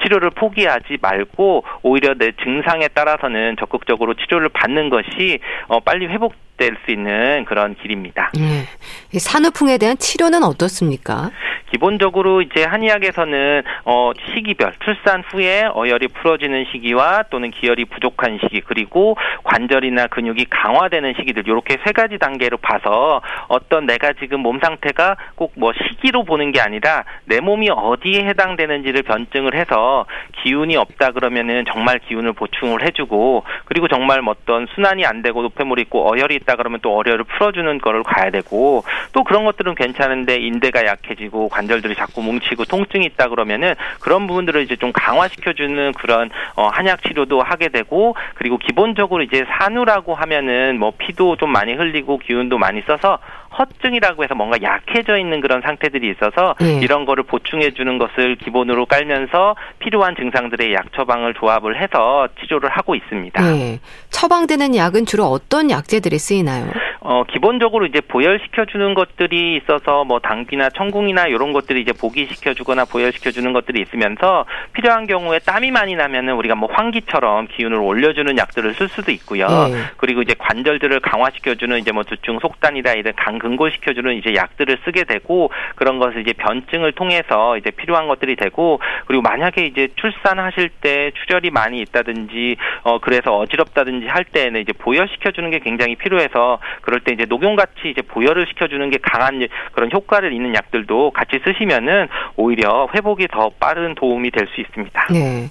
[0.03, 6.77] 치료를 포기하지 말고 오히려 내 증상에 따라서는 적극적으로 치료를 받는 것이 어, 빨리 회복 될
[6.85, 8.31] 수 있는 그런 길입니다.
[8.35, 9.19] 네.
[9.19, 11.31] 산후풍에 대한 치료는 어떻습니까?
[11.73, 19.17] 기본적으로 이제 한의학에서는 어 시기별 출산 후에 어혈이 풀어지는 시기와 또는 기혈이 부족한 시기 그리고
[19.45, 25.51] 관절이나 근육이 강화되는 시기들 이렇게 세 가지 단계로 봐서 어떤 내가 지금 몸 상태가 꼭
[25.57, 30.07] 뭐 시기로 보는 게 아니라 내 몸이 어디에 해당되는지를 변증을 해서
[30.43, 36.09] 기운이 없다 그러면은 정말 기운을 보충을 해주고 그리고 정말 어떤 순환이 안 되고 노폐물이 있고
[36.11, 41.49] 어혈이 있다 그러면 또 어혈을 풀어주는 거를 가야 되고 또 그런 것들은 괜찮은데 인대가 약해지고
[41.49, 47.43] 관절들이 자꾸 뭉치고 통증이 있다 그러면은 그런 부분들을 이제 좀 강화시켜주는 그런 어, 한약 치료도
[47.43, 53.19] 하게 되고 그리고 기본적으로 이제 산후라고 하면은 뭐 피도 좀 많이 흘리고 기운도 많이 써서
[53.59, 56.81] 허증이라고 해서 뭔가 약해져 있는 그런 상태들이 있어서 네.
[56.83, 62.95] 이런 거를 보충해 주는 것을 기본으로 깔면서 필요한 증상들의 약 처방을 조합을 해서 치료를 하고
[62.95, 63.43] 있습니다.
[63.43, 63.81] 네.
[64.11, 66.71] 처방되는 약은 주로 어떤 약재들이 쓰이나요?
[67.03, 72.85] 어, 기본적으로 이제 보혈시켜 주는 것들이 있어서 뭐 당귀나 청궁이나 이런 것들이 이제 보기시켜 주거나
[72.85, 78.37] 보혈시켜 주는 것들이 있으면서 필요한 경우에 땀이 많이 나면은 우리가 뭐 환기처럼 기운을 올려 주는
[78.37, 79.47] 약들을 쓸 수도 있고요.
[79.49, 79.83] 네.
[79.97, 84.79] 그리고 이제 관절들을 강화시켜 주는 이제 뭐 두충 속단이다 이런 강근 골시켜 주는 이제 약들을
[84.85, 90.69] 쓰게 되고 그런 것을 이제 변증을 통해서 이제 필요한 것들이 되고 그리고 만약에 이제 출산하실
[90.81, 96.59] 때 출혈이 많이 있다든지 어 그래서 어지럽다든지 할 때는 이제 보혈시켜 주는 게 굉장히 필요해서
[96.83, 99.41] 그럴 때 이제 녹용같이 이제 보혈을 시켜주는 게 강한
[99.73, 105.07] 그런 효과를 있는 약들도 같이 쓰시면은 오히려 회복이 더 빠른 도움이 될 수 있습니다.
[105.13, 105.49] 네.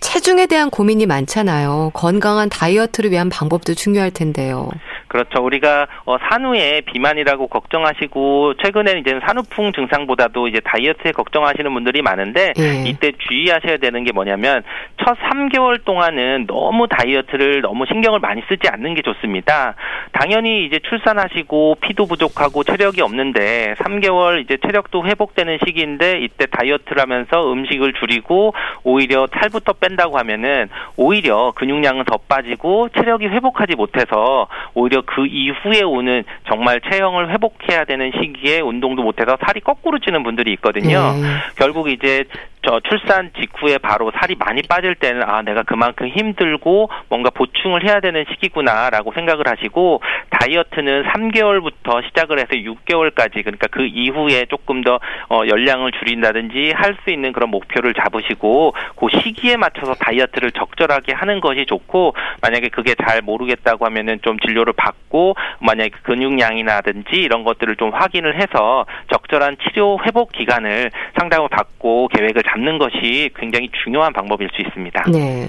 [0.00, 1.90] 체중에 대한 고민이 많잖아요.
[1.94, 4.68] 건강한 다이어트를 위한 방법도 중요할 텐데요.
[5.10, 5.42] 그렇죠.
[5.42, 12.84] 우리가 어, 산후에 비만이라고 걱정하시고 최근에는 이제 산후풍 증상보다도 이제 다이어트에 걱정하시는 분들이 많은데 네.
[12.86, 14.62] 이때 주의하셔야 되는 게 뭐냐면
[15.04, 19.74] 첫 3개월 동안은 너무 다이어트를 너무 신경을 많이 쓰지 않는 게 좋습니다.
[20.12, 27.52] 당연히 이제 출산하시고 피도 부족하고 체력이 없는데 3개월 이제 체력도 회복되는 시기인데 이때 다이어트를 하면서
[27.52, 35.02] 음식을 줄이고 오히려 살부터 뺀다고 하면은 오히려 근육량은 더 빠지고 체력이 회복하지 못해서 오히려 오히려
[35.06, 41.12] 그 이후에 오는 정말 체형을 회복해야 되는 시기에 운동도 못해서 살이 거꾸로 찌는 분들이 있거든요.
[41.14, 41.22] 네.
[41.56, 42.24] 결국 이제
[42.62, 48.00] 저 출산 직후에 바로 살이 많이 빠질 때는 아 내가 그만큼 힘들고 뭔가 보충을 해야
[48.00, 55.42] 되는 시기구나라고 생각을 하시고 다이어트는 3개월부터 시작을 해서 6개월까지 그러니까 그 이후에 조금 더 어,
[55.48, 61.66] 열량을 줄인다든지 할 수 있는 그런 목표를 잡으시고 그 시기에 맞춰서 다이어트를 적절하게 하는 것이
[61.66, 68.40] 좋고 만약에 그게 잘 모르겠다고 하면은 좀 진료를 받고 만약에 근육량이나든지 이런 것들을 좀 확인을
[68.40, 75.04] 해서 적절한 치료 회복 기간을 상담을 받고 계획을 잡는 것이 굉장히 중요한 방법일 수 있습니다.
[75.12, 75.48] 네.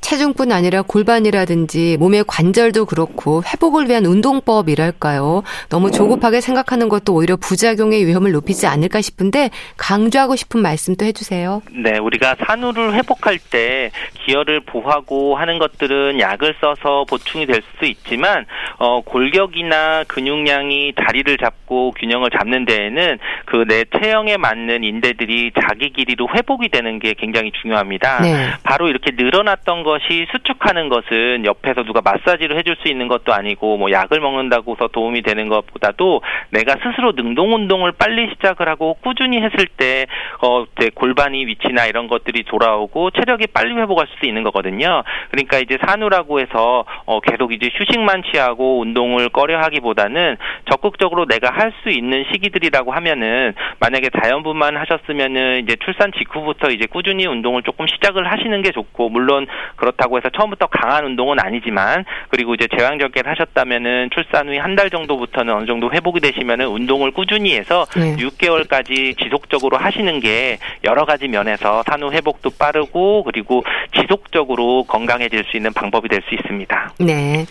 [0.00, 5.42] 체중뿐 아니라 골반이라든지 몸의 관절도 그렇고 회복을 위한 운동법이랄까요.
[5.68, 11.62] 너무 조급하게 생각하는 것도 오히려 부작용의 위험을 높이지 않을까 싶은데 강조하고 싶은 말씀도 해주세요.
[11.72, 13.90] 네, 우리가 산후를 회복할 때
[14.24, 18.46] 기혈을 보하고 하는 것들은 약을 써서 보충이 될 수 있지만
[18.78, 26.28] 어, 골격이나 근육량이 자리를 잡고 균형을 잡는 데에는 그 내 체형에 맞는 인대들이 자기 길이로
[26.34, 28.22] 회복이 되는 게 굉장히 중요합니다.
[28.22, 28.46] 네.
[28.62, 33.90] 바로 이렇게 늘어났던 것이 수축하는 것은 옆에서 누가 마사지를 해줄 수 있는 것도 아니고 뭐
[33.90, 36.20] 약을 먹는다고서 도움이 되는 것보다도
[36.50, 40.06] 내가 스스로 능동 운동을 빨리 시작을 하고 꾸준히 했을 때
[40.42, 45.02] 어, 이제 골반이 위치나 이런 것들이 돌아오고 체력이 빨리 회복할 수 있는 거거든요.
[45.30, 50.36] 그러니까 이제 산후라고 해서 어, 계속 이제 휴식만 취하고 운동을 꺼려하기보다는
[50.70, 57.26] 적극적으로 내가 할 수 있는 시기들이라고 하면은 만약에 자연분만 하셨으면은 이제 출산 직후부터 이제 꾸준히
[57.26, 59.46] 운동을 조금 시작을 하시는 게 좋고 물론
[59.78, 65.52] 그렇다고 해서 처음부터 강한 운동은 아니지만 그리고 이제 제왕절개를 하셨다면은 출산 후에 한 달 정도부터는
[65.52, 68.14] 어느 정도 회복이 되시면은 운동을 꾸준히 해서 네.
[68.16, 73.64] 6개월까지 지속적으로 하시는 게 여러 가지 면에서 산후 회복도 빠르고 그리고
[74.00, 76.92] 지속적으로 건강해질 수 있는 방법이 될 수 있습니다.
[77.00, 77.46] 네.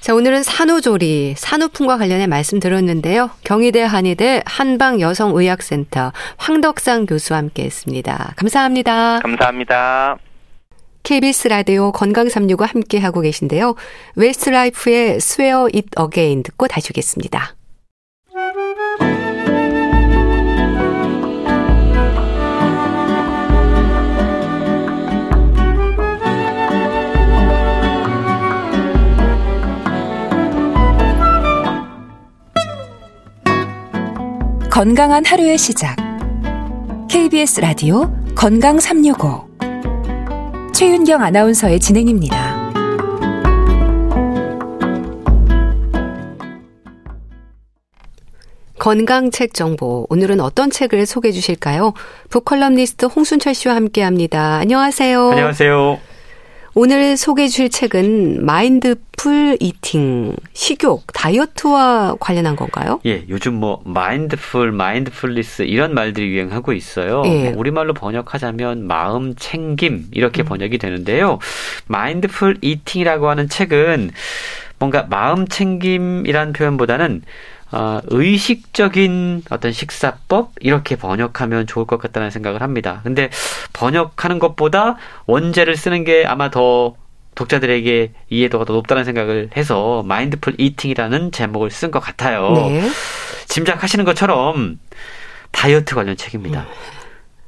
[0.00, 3.30] 자, 오늘은 산후조리, 산후풍과 관련해 말씀 들었는데요.
[3.44, 8.34] 경희대 한의대 한방여성의학센터 황덕상 교수와 함께 했습니다.
[8.36, 9.20] 감사합니다.
[9.20, 10.16] 감사합니다.
[11.02, 13.74] KBS 라디오 건강 365 함께 하고 계신데요.
[14.14, 17.56] Westlife의 Swear It Again 듣고 다시 오겠습니다.
[34.70, 35.96] 건강한 하루의 시작.
[37.08, 39.51] KBS 라디오 건강 365
[40.72, 42.62] 최윤경 아나운서의 진행입니다.
[48.78, 50.06] 건강책 정보.
[50.10, 51.92] 오늘은 어떤 책을 소개해 주실까요?
[52.30, 54.56] 북컬럼니스트 홍순철 씨와 함께 합니다.
[54.56, 55.30] 안녕하세요.
[55.30, 56.00] 안녕하세요.
[56.74, 62.98] 오늘 소개해 주실 책은 마인드풀 이팅, 식욕, 다이어트와 관련한 건가요?
[63.04, 67.24] 예, 요즘 뭐 mindful, mindfulness 이런 말들이 유행하고 있어요.
[67.26, 67.50] 예.
[67.50, 70.46] 뭐 우리말로 번역하자면 마음 챙김 이렇게 음.
[70.46, 71.38] 번역이 되는데요.
[71.88, 74.10] Mindful Eating이라고 하는 책은
[74.78, 77.22] 뭔가 마음 챙김이란 표현보다는
[77.72, 83.00] 어, 의식적인 어떤 식사법 이렇게 번역하면 좋을 것 같다는 생각을 합니다.
[83.02, 83.30] 근데
[83.72, 86.94] 번역하는 것보다 원제를 쓰는 게 아마 더
[87.34, 92.52] 독자들에게 이해도가 더 높다는 생각을 해서 Mindful Eating이라는 제목을 쓴 것 같아요.
[92.52, 92.90] 네.
[93.46, 94.78] 짐작하시는 것처럼
[95.50, 96.66] 다이어트 관련 책입니다.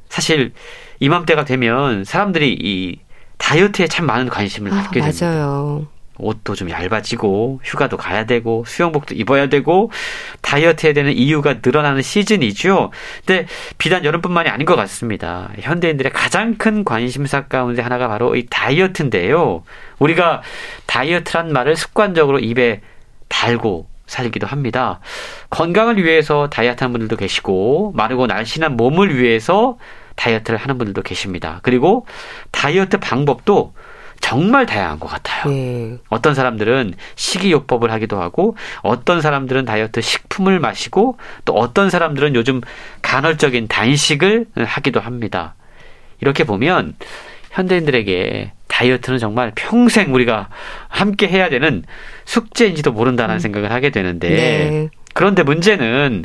[0.08, 0.52] 사실
[1.00, 2.98] 이맘때가 되면 사람들이 이
[3.36, 5.26] 다이어트에 참 많은 관심을 아, 갖게 됩니다.
[5.26, 5.86] 맞아요.
[6.18, 9.90] 옷도 좀 얇아지고 휴가도 가야 되고 수영복도 입어야 되고
[10.42, 12.90] 다이어트 해야 되는 이유가 늘어나는 시즌이죠.
[13.26, 13.46] 근데
[13.78, 15.50] 비단 여름뿐만이 아닌 것 같습니다.
[15.58, 19.64] 현대인들의 가장 큰 관심사 가운데 하나가 바로 이 다이어트인데요.
[19.98, 20.42] 우리가
[20.86, 22.80] 다이어트란 말을 습관적으로 입에
[23.28, 25.00] 달고 살기도 합니다.
[25.50, 29.78] 건강을 위해서 다이어트 하는 분들도 계시고 마르고 날씬한 몸을 위해서
[30.16, 31.60] 다이어트를 하는 분들도 계십니다.
[31.62, 32.06] 그리고
[32.52, 33.72] 다이어트 방법도
[34.24, 35.52] 정말 다양한 것 같아요.
[35.52, 35.98] 네.
[36.08, 42.62] 어떤 사람들은 식이요법을 하기도 하고, 어떤 사람들은 다이어트 식품을 마시고, 또 어떤 사람들은 요즘
[43.02, 45.56] 간헐적인 단식을 하기도 합니다.
[46.22, 46.94] 이렇게 보면
[47.50, 50.48] 현대인들에게 다이어트는 정말 평생 우리가
[50.88, 51.84] 함께 해야 되는
[52.24, 53.38] 숙제인지도 모른다는 음.
[53.40, 54.88] 생각을 하게 되는데, 네.
[55.12, 56.24] 그런데 문제는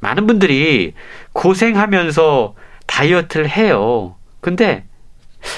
[0.00, 0.92] 많은 분들이
[1.32, 4.16] 고생하면서 다이어트를 해요.
[4.42, 4.84] 근데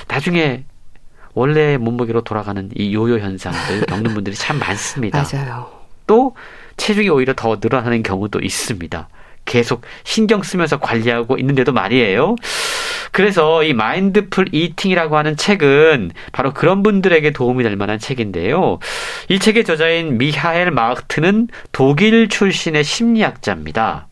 [0.07, 0.63] 나중에
[1.35, 5.25] 원래 몸무게로 돌아가는 이 요요 현상들 겪는 분들이 참 많습니다.
[5.33, 5.71] 맞아요.
[6.07, 6.35] 또
[6.77, 9.09] 체중이 오히려 더 늘어나는 경우도 있습니다.
[9.45, 12.37] 계속 신경 쓰면서 관리하고 있는데도 말이에요.
[13.13, 18.79] 그래서 이 마인드풀 이팅이라고 하는 책은 바로 그런 분들에게 도움이 될 만한 책인데요.
[19.29, 24.07] 이 책의 저자인 미하엘 마흐트는 독일 출신의 심리학자입니다.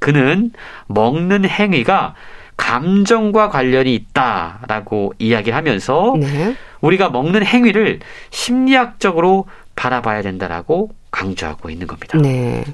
[0.00, 0.50] 그는
[0.88, 2.14] 먹는 행위가
[2.56, 6.54] 감정과 관련이 있다라고 이야기를 하면서 네.
[6.80, 12.18] 우리가 먹는 행위를 심리학적으로 바라봐야 된다라고 강조하고 있는 겁니다.
[12.18, 12.64] 네.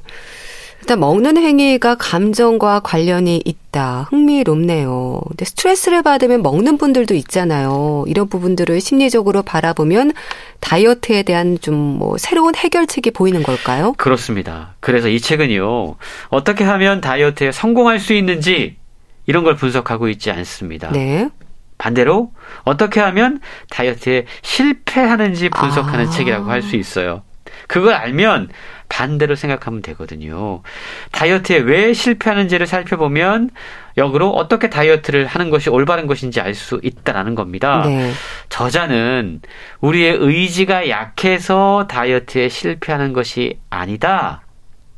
[0.80, 4.08] 일단 먹는 행위가 감정과 관련이 있다.
[4.10, 5.20] 흥미롭네요.
[5.28, 8.04] 근데 스트레스를 받으면 먹는 분들도 있잖아요.
[8.08, 10.12] 이런 부분들을 심리적으로 바라보면
[10.58, 13.92] 다이어트에 대한 좀 뭐 새로운 해결책이 보이는 걸까요?
[13.96, 14.74] 그렇습니다.
[14.80, 15.94] 그래서 이 책은요.
[16.30, 18.76] 어떻게 하면 다이어트에 성공할 수 있는지
[19.26, 20.90] 이런 걸 분석하고 있지 않습니다.
[20.92, 21.28] 네.
[21.78, 22.32] 반대로
[22.62, 26.10] 어떻게 하면 다이어트에 실패하는지 분석하는 아.
[26.10, 27.22] 책이라고 할 수 있어요.
[27.66, 28.50] 그걸 알면
[28.88, 30.62] 반대로 생각하면 되거든요.
[31.10, 33.50] 다이어트에 왜 실패하는지를 살펴보면
[33.96, 37.82] 역으로 어떻게 다이어트를 하는 것이 올바른 것인지 알 수 있다라는 겁니다.
[37.86, 38.12] 네.
[38.48, 39.40] 저자는
[39.80, 44.42] 우리의 의지가 약해서 다이어트에 실패하는 것이 아니다.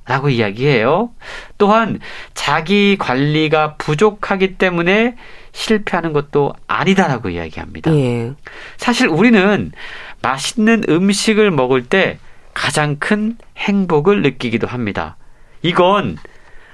[0.07, 1.11] 라고 이야기해요.
[1.57, 1.99] 또한
[2.35, 5.17] 자기 관리가 부족하기 때문에
[5.53, 7.95] 실패하는 것도 아니다라고 이야기합니다.
[7.95, 8.33] 예.
[8.77, 9.73] 사실 우리는
[10.21, 12.19] 맛있는 음식을 먹을 때
[12.53, 15.17] 가장 큰 행복을 느끼기도 합니다.
[15.63, 16.19] 이건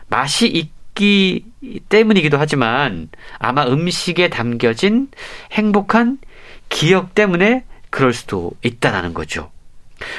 [0.09, 1.45] 맛이 있기
[1.89, 5.09] 때문이기도 하지만 아마 음식에 담겨진
[5.53, 6.19] 행복한
[6.69, 9.51] 기억 때문에 그럴 수도 있다라는 거죠.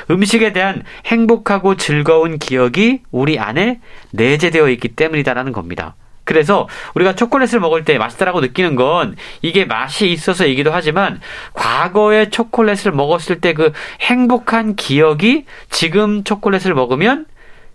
[0.10, 3.80] 음식에 대한 행복하고 즐거운 기억이 우리 안에
[4.12, 5.96] 내재되어 있기 때문이다라는 겁니다.
[6.24, 11.20] 그래서 우리가 초콜릿을 먹을 때 맛있다라고 느끼는 건 이게 맛이 있어서이기도 하지만
[11.54, 17.26] 과거에 초콜릿을 먹었을 때 그 행복한 기억이 지금 초콜릿을 먹으면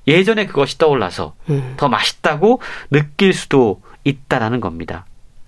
[0.06, 1.74] 예전에 그것이 떠올라서 음.
[1.76, 5.04] 더 맛있다고 느낄 수도 있다라는 겁니다.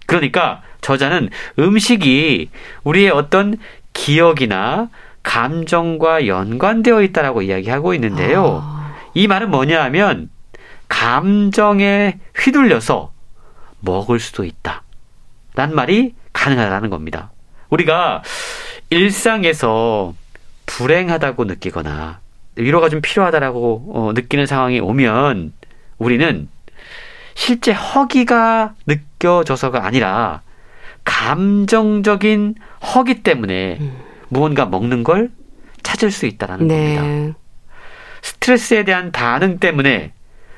[0.07, 2.51] 그러니까 저자는 음식이
[2.83, 3.57] 우리의 어떤
[3.93, 4.89] 기억이나
[5.29, 8.63] 감정과 연관되어 있다라고 이야기하고 있는데요.
[8.65, 8.95] 아.
[9.13, 10.31] 이 말은 뭐냐 하면
[10.89, 13.13] 감정에 휘둘려서
[13.81, 14.85] 먹을 수도 있다.
[15.55, 17.31] 란 말이 가능하다는 겁니다.
[17.69, 18.23] 우리가
[18.89, 20.15] 일상에서
[20.65, 22.21] 불행하다고 느끼거나
[22.57, 25.53] 위로가 좀 필요하다라고 어, 느끼는 상황이 오면
[25.99, 26.49] 우리는
[27.35, 30.41] 실제 허기가 느껴져서가 아니라
[31.05, 32.55] 감정적인
[32.95, 34.08] 허기 때문에 음.
[34.29, 35.31] 무언가 먹는 걸
[35.83, 36.97] 찾을 수 있다라는 네.
[36.97, 37.39] 겁니다.
[38.23, 40.13] 스트레스에 대한 반응 때문에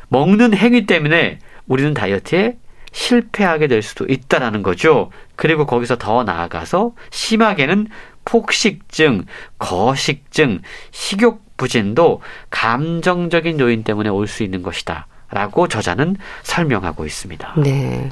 [0.08, 2.56] 먹는 행위 때문에 우리는 다이어트에
[2.92, 5.10] 실패하게 될 수도 있다라는 거죠.
[5.36, 7.86] 그리고 거기서 더 나아가서 심하게는
[8.24, 9.24] 폭식증,
[9.58, 15.06] 거식증, 식욕 부진도 감정적인 요인 때문에 올 수 있는 것이다.
[15.30, 17.54] 라고 저자는 설명하고 있습니다.
[17.58, 18.10] 네.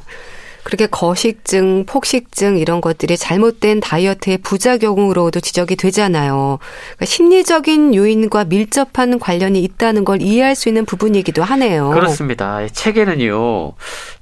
[0.63, 6.59] 그렇게 거식증, 폭식증 이런 것들이 잘못된 다이어트의 부작용으로도 지적이 되잖아요.
[6.61, 11.91] 그러니까 심리적인 요인과 밀접한 관련이 있다는 걸 이해할 수 있는 부분이기도 하네요.
[11.91, 12.67] 그렇습니다.
[12.69, 13.73] 책에는요,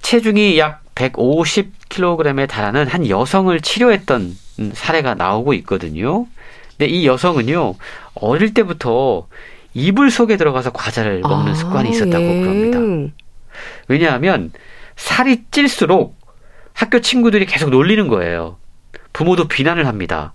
[0.03, 4.37] 체중이 약 150kg에 달하는 한 여성을 치료했던
[4.73, 6.27] 사례가 나오고 있거든요.
[6.77, 7.75] 근데 이 여성은요,
[8.15, 9.27] 어릴 때부터
[9.75, 12.41] 이불 속에 들어가서 과자를 먹는 아, 습관이 있었다고 예.
[12.41, 13.13] 그럽니다.
[13.89, 14.53] 왜냐하면
[14.97, 16.16] 살이 찔수록
[16.77, 18.59] 학교 친구들이 계속 놀리는 거예요.
[19.15, 20.35] 부모도 비난을 합니다.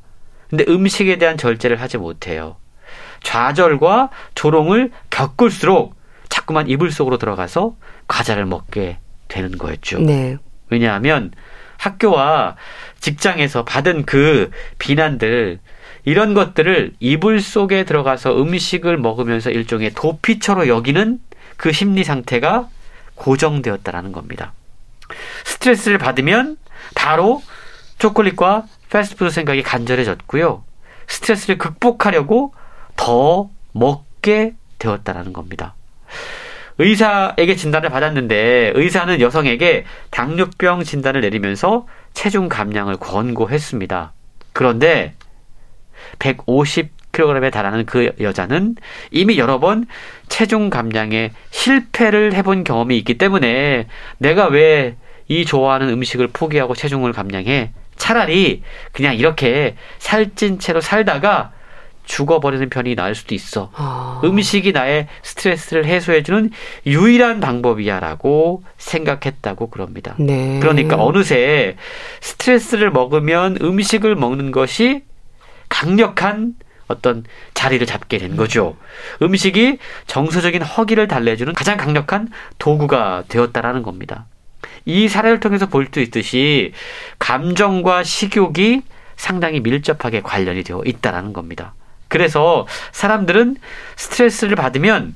[0.49, 2.58] 근데 음식에 대한 절제를 하지 못해요.
[3.21, 5.95] 좌절과 조롱을 겪을수록
[6.30, 7.75] 자꾸만 이불 속으로 들어가서
[8.08, 9.99] 과자를 먹게 되는 거였죠.
[9.99, 10.38] 네.
[10.71, 11.32] 왜냐하면
[11.77, 12.56] 학교와
[12.99, 14.49] 직장에서 받은 그
[14.80, 15.60] 비난들
[16.06, 21.19] 이런 것들을 이불 속에 들어가서 음식을 먹으면서 일종의 도피처로 여기는
[21.56, 22.67] 그 심리 상태가
[23.13, 24.54] 고정되었다라는 겁니다.
[25.43, 26.58] 스트레스를 받으면
[26.95, 27.41] 바로
[27.97, 30.63] 초콜릿과 패스트푸드 생각이 간절해졌고요.
[31.08, 32.54] 스트레스를 극복하려고
[32.95, 35.76] 더 먹게 되었다라는 겁니다.
[36.78, 44.13] 의사에게 진단을 받았는데 의사는 여성에게 당뇨병 진단을 내리면서 체중 감량을 권고했습니다.
[44.54, 45.13] 그런데
[46.19, 48.76] 150kg에 달하는 그 여자는
[49.12, 49.86] 이미 여러 번
[50.28, 54.95] 체중 감량에 실패를 해본 경험이 있기 때문에 내가 왜
[55.31, 61.53] 이 좋아하는 음식을 포기하고 체중을 감량해 차라리 그냥 이렇게 살찐 채로 살다가
[62.03, 63.71] 죽어버리는 편이 나을 수도 있어.
[63.73, 64.19] 아...
[64.25, 66.49] 음식이 나의 스트레스를 해소해주는
[66.86, 70.15] 유일한 방법이야라고 생각했다고 그럽니다.
[70.19, 70.59] 네.
[70.59, 71.77] 그러니까 어느새
[72.19, 75.03] 스트레스를 먹으면 음식을 먹는 것이
[75.69, 76.55] 강력한
[76.88, 77.23] 어떤
[77.53, 78.75] 자리를 잡게 된 거죠.
[79.21, 79.77] 음식이
[80.07, 82.27] 정서적인 허기를 달래주는 가장 강력한
[82.57, 84.25] 도구가 되었다라는 겁니다.
[84.86, 86.73] 이 사례를 통해서 볼 수 있듯이
[87.19, 88.82] 감정과 식욕이
[89.15, 91.73] 상당히 밀접하게 관련이 되어 있다라는 겁니다.
[92.07, 93.57] 그래서 사람들은
[93.95, 95.15] 스트레스를 받으면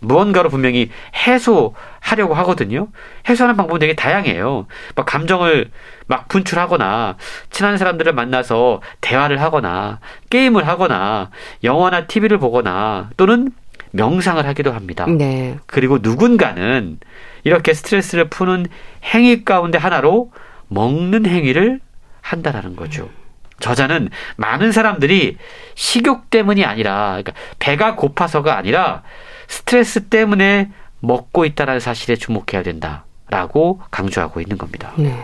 [0.00, 0.90] 무언가로 분명히
[1.26, 2.88] 해소하려고 하거든요.
[3.28, 4.66] 해소하는 방법은 되게 다양해요.
[4.94, 5.70] 막 감정을
[6.06, 7.16] 막 분출하거나
[7.50, 11.30] 친한 사람들을 만나서 대화를 하거나 게임을 하거나
[11.62, 13.50] 영화나 TV를 보거나 또는
[13.92, 15.06] 명상을 하기도 합니다.
[15.06, 15.56] 네.
[15.66, 16.98] 그리고 누군가는
[17.44, 18.66] 이렇게 스트레스를 푸는
[19.04, 20.32] 행위 가운데 하나로
[20.68, 21.80] 먹는 행위를
[22.20, 23.10] 한다라는 거죠.
[23.60, 25.36] 저자는 많은 사람들이
[25.74, 29.02] 식욕 때문이 아니라 그러니까 배가 고파서가 아니라
[29.46, 30.70] 스트레스 때문에
[31.00, 34.92] 먹고 있다는 사실에 주목해야 된다라고 강조하고 있는 겁니다.
[34.96, 35.14] 네.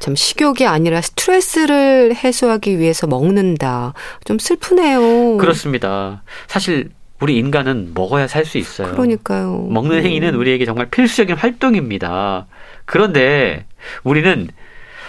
[0.00, 3.92] 참 식욕이 아니라 스트레스를 해소하기 위해서 먹는다.
[4.24, 5.36] 좀 슬프네요.
[5.36, 6.22] 그렇습니다.
[6.46, 6.90] 사실
[7.20, 8.92] 우리 인간은 먹어야 살 수 있어요.
[8.92, 9.66] 그러니까요.
[9.70, 10.04] 먹는 음.
[10.04, 12.46] 행위는 우리에게 정말 필수적인 활동입니다.
[12.86, 13.66] 그런데
[14.02, 14.48] 우리는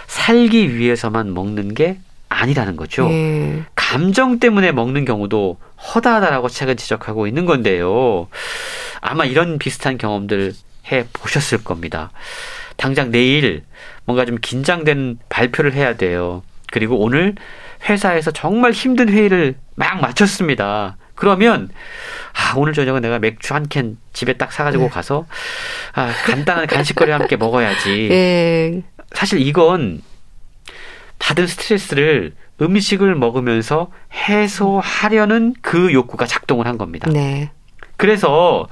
[0.06, 1.98] 살기 위해서만 먹는 게
[2.28, 3.08] 아니라는 거죠.
[3.10, 3.62] 예.
[3.74, 5.56] 감정 때문에 먹는 경우도
[5.94, 8.28] 허다하다라고 책은 지적하고 있는 건데요.
[9.00, 10.52] 아마 이런 비슷한 경험들
[10.90, 12.10] 해 보셨을 겁니다.
[12.76, 13.64] 당장 내일
[14.04, 16.42] 뭔가 좀 긴장된 발표를 해야 돼요.
[16.70, 17.34] 그리고 오늘
[17.88, 20.96] 회사에서 정말 힘든 회의를 막 마쳤습니다.
[21.22, 21.68] 그러면
[22.32, 24.90] 아, 오늘 저녁은 내가 맥주 한 캔 집에 딱 사가지고 네.
[24.90, 25.24] 가서
[25.94, 28.08] 아, 간단한 간식거리와 함께 먹어야지.
[28.08, 28.82] 네.
[29.14, 30.02] 사실 이건
[31.20, 37.08] 받은 스트레스를 음식을 먹으면서 해소하려는 그 욕구가 작동을 한 겁니다.
[37.08, 37.52] 네.
[37.96, 38.66] 그래서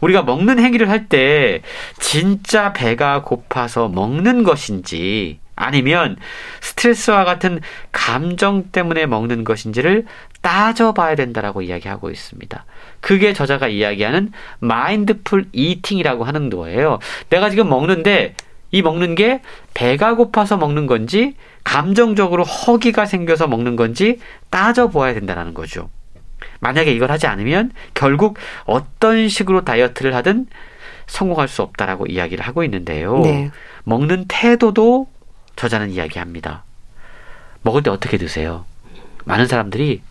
[0.00, 1.62] 우리가 먹는 행위를 할 때
[2.00, 6.16] 진짜 배가 고파서 먹는 것인지 아니면
[6.60, 7.60] 스트레스와 같은
[7.92, 10.06] 감정 때문에 먹는 것인지를
[10.40, 12.64] 따져봐야 된다라고 이야기하고 있습니다.
[13.00, 16.98] 그게 저자가 이야기하는 마인드풀 이팅이라고 하는 거예요.
[17.30, 18.34] 내가 지금 먹는데
[18.70, 19.42] 이 먹는 게
[19.74, 24.18] 배가 고파서 먹는 건지 감정적으로 허기가 생겨서 먹는 건지
[24.50, 25.90] 따져보아야 된다는 거죠.
[26.60, 30.46] 만약에 이걸 하지 않으면 결국 어떤 식으로 다이어트를 하든
[31.06, 33.18] 성공할 수 없다라고 이야기를 하고 있는데요.
[33.20, 33.50] 네.
[33.84, 35.11] 먹는 태도도
[35.56, 36.64] 저자는 이야기합니다.
[37.62, 38.64] 먹을 때 어떻게 드세요?
[39.24, 40.02] 많은 사람들이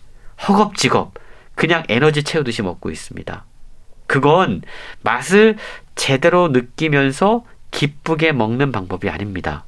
[0.48, 1.14] 허겁지겁
[1.54, 3.44] 그냥 에너지 채우듯이 먹고 있습니다.
[4.06, 4.62] 그건
[5.02, 5.56] 맛을
[5.94, 9.64] 제대로 느끼면서 기쁘게 먹는 방법이 아닙니다.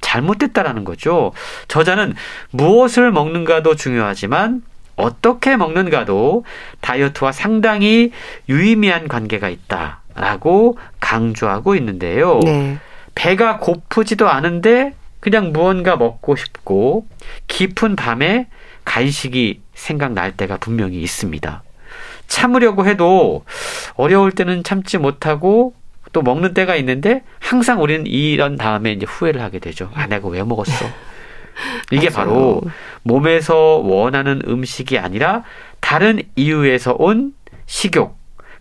[0.00, 1.32] 잘못됐다라는 거죠.
[1.68, 2.14] 저자는
[2.50, 4.62] 무엇을 먹는가도 중요하지만
[4.96, 6.44] 어떻게 먹는가도
[6.80, 8.12] 다이어트와 상당히
[8.48, 12.40] 유의미한 관계가 있다라고 강조하고 있는데요.
[12.44, 12.78] 네.
[13.14, 17.06] 배가 고프지도 않은데 그냥 무언가 먹고 싶고
[17.48, 18.48] 깊은 밤에
[18.84, 21.62] 간식이 생각날 때가 분명히 있습니다.
[22.26, 23.44] 참으려고 해도
[23.94, 25.74] 어려울 때는 참지 못하고
[26.12, 29.90] 또 먹는 때가 있는데 항상 우리는 이런 다음에 이제 후회를 하게 되죠.
[29.94, 30.86] 아, 내가 왜 먹었어?
[31.90, 32.62] 이게 바로
[33.02, 35.42] 몸에서 원하는 음식이 아니라
[35.80, 37.34] 다른 이유에서 온
[37.66, 38.15] 식욕,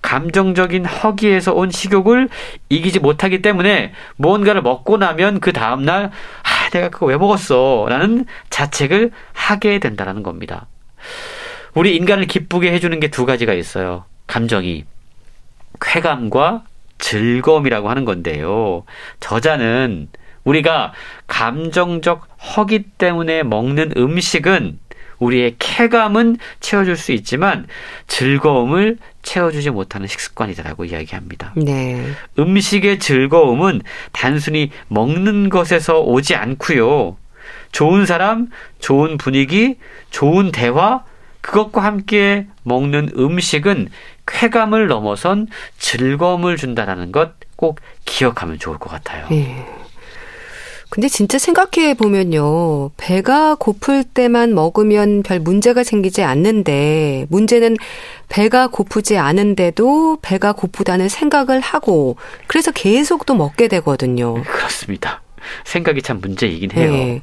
[0.06, 2.30] 감정적인 허기에서 온 식욕을
[2.70, 6.12] 이기지 못하기 때문에 무언가를 먹고 나면 그 다음날,
[6.44, 7.88] 아, 내가 그거 왜 먹었어?
[7.90, 10.68] 라는 자책을 하게 된다는 겁니다.
[11.74, 14.06] 우리 인간을 기쁘게 해주는 게 두 가지가 있어요.
[14.28, 14.86] 감정이.
[15.82, 16.66] 쾌감과
[17.00, 18.84] 즐거움이라고 하는 건데요.
[19.20, 20.10] 저자는
[20.44, 20.94] 우리가
[21.26, 24.78] 감정적 허기 때문에 먹는 음식은
[25.20, 27.68] 우리의 쾌감은 채워줄 수 있지만
[28.08, 31.54] 즐거움을 채워주지 못하는 식습관이다라고 이야기합니다.
[31.56, 32.06] 네.
[32.38, 37.18] 음식의 즐거움은 단순히 먹는 것에서 오지 않고요.
[37.72, 38.48] 좋은 사람,
[38.80, 39.78] 좋은 분위기,
[40.10, 41.04] 좋은 대화,
[41.42, 43.90] 그것과 함께 먹는 음식은
[44.26, 45.48] 쾌감을 넘어선
[45.78, 49.28] 즐거움을 준다라는 것 꼭 기억하면 좋을 것 같아요.
[49.30, 49.66] 네.
[50.90, 52.92] 근데 진짜 생각해 보면요.
[52.98, 57.76] 배가 고플 때만 먹으면 별 문제가 생기지 않는데 문제는
[58.30, 62.18] 배가 고프지 않은데도 배가 고프다는 생각을 하고
[62.48, 64.42] 그래서 계속 또 먹게 되거든요.
[64.44, 65.22] 그렇습니다.
[65.64, 66.92] 생각이 참 문제이긴 해요.
[66.92, 67.22] 네.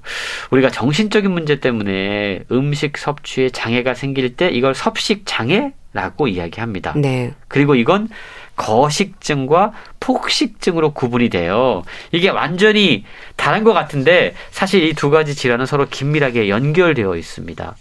[0.50, 6.94] 우리가 정신적인 문제 때문에 음식 섭취에 장애가 생길 때 이걸 섭식 장애라고 이야기합니다.
[6.96, 7.32] 네.
[7.48, 8.08] 그리고 이건
[8.56, 11.82] 거식증과 폭식증으로 구분이 돼요.
[12.12, 13.04] 이게 완전히
[13.36, 17.76] 다른 것 같은데 사실 이 두 가지 질환은 서로 긴밀하게 연결되어 있습니다.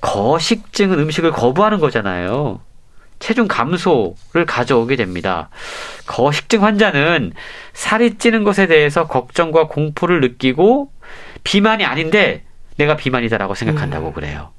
[0.00, 2.60] 거식증은 음식을 거부하는 거잖아요.
[3.20, 5.48] 체중 감소를 가져오게 됩니다.
[6.06, 7.32] 거식증 환자는
[7.72, 10.90] 살이 찌는 것에 대해서 걱정과 공포를 느끼고
[11.44, 12.44] 비만이 아닌데
[12.76, 14.12] 내가 비만이다라고 생각한다고 음.
[14.12, 14.50] 그래요.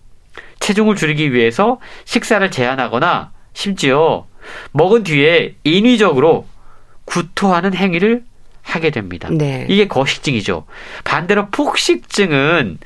[0.62, 4.26] 체중을 줄이기 위해서 식사를 제한하거나 심지어
[4.72, 6.48] 먹은 뒤에 인위적으로
[7.06, 8.24] 구토하는 행위를
[8.62, 9.30] 하게 됩니다.
[9.32, 9.66] 네.
[9.70, 10.66] 이게 거식증이죠.
[11.04, 12.80] 반대로 폭식증은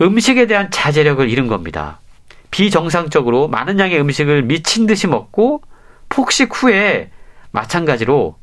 [0.00, 2.00] 음식에 대한 자제력을 잃은 겁니다.
[2.50, 5.62] 비정상적으로 많은 양의 음식을 미친 듯이 먹고
[6.08, 7.10] 폭식 후에
[7.52, 8.36] 마찬가지로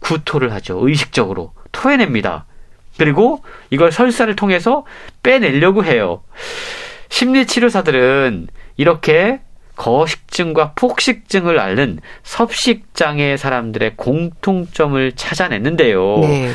[0.00, 0.78] 구토를 하죠.
[0.82, 2.46] 의식적으로 토해냅니다.
[2.98, 4.84] 그리고 이걸 설사를 통해서
[5.22, 6.22] 빼내려고 해요.
[7.08, 9.40] 심리치료사들은 이렇게
[9.76, 16.18] 거식증과 폭식증을 앓는 섭식장애 사람들의 공통점을 찾아냈는데요.
[16.20, 16.52] 네.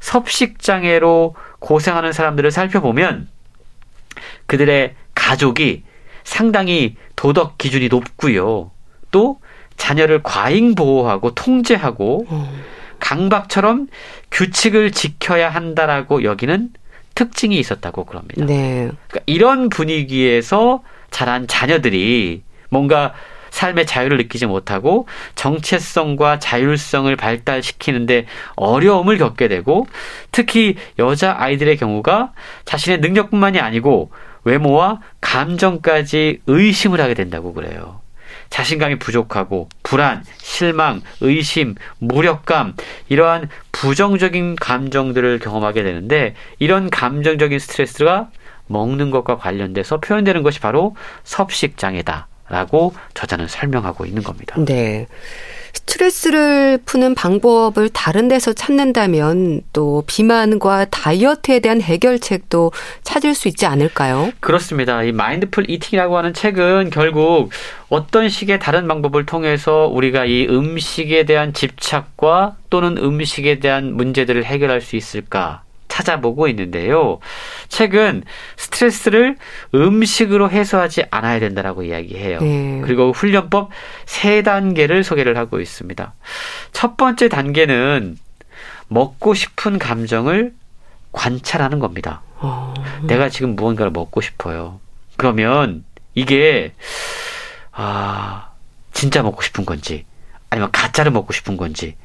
[0.00, 3.28] 섭식장애로 고생하는 사람들을 살펴보면
[4.46, 5.84] 그들의 가족이
[6.24, 8.70] 상당히 도덕 기준이 높고요.
[9.10, 9.38] 또
[9.76, 12.62] 자녀를 과잉 보호하고 통제하고 음.
[12.98, 13.88] 강박처럼
[14.30, 16.70] 규칙을 지켜야 한다라고 여기는
[17.14, 18.44] 특징이 있었다고 그럽니다.
[18.44, 18.90] 네.
[19.08, 22.42] 그러니까 이런 분위기에서 자란 자녀들이
[22.72, 23.12] 뭔가
[23.50, 28.24] 삶의 자유를 느끼지 못하고 정체성과 자율성을 발달시키는데
[28.56, 29.86] 어려움을 겪게 되고
[30.32, 32.32] 특히 여자 아이들의 경우가
[32.64, 34.10] 자신의 능력뿐만이 아니고
[34.44, 38.00] 외모와 감정까지 의심을 하게 된다고 그래요.
[38.48, 42.74] 자신감이 부족하고 불안, 실망, 의심, 무력감
[43.10, 48.30] 이러한 부정적인 감정들을 경험하게 되는데 이런 감정적인 스트레스가
[48.66, 54.56] 먹는 것과 관련돼서 표현되는 것이 바로 섭식 장애다 라고 저자는 설명하고 있는 겁니다.
[54.62, 55.06] 네.
[55.72, 62.72] 스트레스를 푸는 방법을 다른 데서 찾는다면 또 비만과 다이어트에 대한 해결책도
[63.02, 64.32] 찾을 수 있지 않을까요?
[64.40, 65.02] 그렇습니다.
[65.02, 67.48] 이 마인드풀 이팅이라고 하는 책은 결국
[67.88, 74.82] 어떤 식의 다른 방법을 통해서 우리가 이 음식에 대한 집착과 또는 음식에 대한 문제들을 해결할
[74.82, 75.62] 수 있을까?
[75.92, 77.18] 찾아보고 있는데요.
[77.68, 78.24] 책은
[78.56, 79.36] 스트레스를
[79.74, 82.40] 음식으로 해소하지 않아야 된다라고 이야기해요.
[82.40, 82.80] 네.
[82.82, 83.68] 그리고 훈련법
[84.06, 86.14] 세 단계를 소개를 하고 있습니다.
[86.72, 88.16] 첫 번째 단계는
[88.88, 90.54] 먹고 싶은 감정을
[91.12, 92.22] 관찰하는 겁니다.
[92.36, 92.72] 어.
[93.02, 94.80] 내가 지금 무언가를 먹고 싶어요.
[95.18, 95.84] 그러면
[96.14, 96.72] 이게
[97.70, 98.48] 아
[98.94, 100.06] 진짜 먹고 싶은 건지
[100.48, 101.96] 아니면 가짜를 먹고 싶은 건지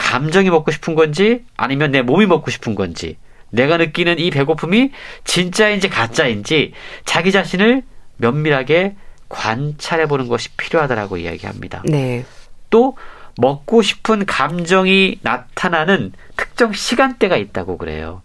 [0.00, 3.18] 감정이 먹고 싶은 건지 아니면 내 몸이 먹고 싶은 건지
[3.50, 4.90] 내가 느끼는 이 배고픔이
[5.24, 6.72] 진짜인지 가짜인지
[7.04, 7.82] 자기 자신을
[8.16, 8.96] 면밀하게
[9.28, 11.82] 관찰해 보는 것이 필요하다라고 이야기합니다.
[11.84, 12.24] 네.
[12.70, 12.96] 또
[13.36, 18.22] 먹고 싶은 감정이 나타나는 특정 시간대가 있다고 그래요.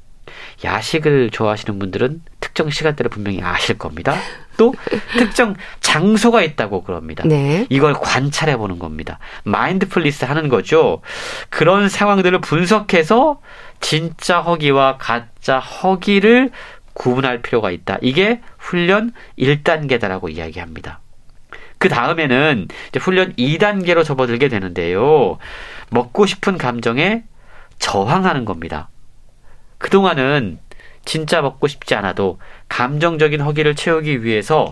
[0.64, 4.16] 야식을 좋아하시는 분들은 특정 시간대를 분명히 아실 겁니다.
[4.58, 4.74] 또
[5.18, 7.24] 특정 장소가 있다고 그럽니다.
[7.28, 7.66] 네.
[7.70, 9.20] 이걸 관찰해 보는 겁니다.
[9.44, 11.02] 마인드풀리스 하는 거죠.
[11.50, 13.42] 그런 상황들을 분석해서
[13.82, 16.52] 진짜 허기와 가짜 허기를
[16.94, 17.98] 구분할 필요가 있다.
[18.02, 21.02] 이게 훈련 1단계다라고 이야기합니다.
[21.78, 22.70] 그 다음에는
[23.02, 25.38] 훈련 2단계로 접어들게 되는데요.
[25.90, 27.24] 먹고 싶은 감정에
[27.80, 28.90] 저항하는 겁니다.
[29.78, 30.60] 그동안은
[31.06, 34.70] 진짜 먹고 싶지 않아도 감정적인 허기를 채우기 위해서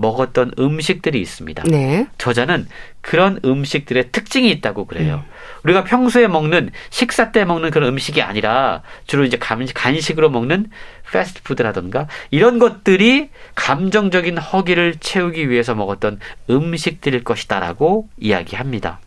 [0.00, 1.64] 먹었던 음식들이 있습니다.
[1.64, 2.06] 네.
[2.18, 2.66] 저자는
[3.02, 5.22] 그런 음식들의 특징이 있다고 그래요.
[5.26, 5.30] 음.
[5.64, 10.70] 우리가 평소에 먹는 식사 때 먹는 그런 음식이 아니라 주로 이제 간식으로 먹는
[11.12, 16.18] 패스트푸드라던가 이런 것들이 감정적인 허기를 채우기 위해서 먹었던
[16.48, 19.00] 음식들일 것이다라고 이야기합니다.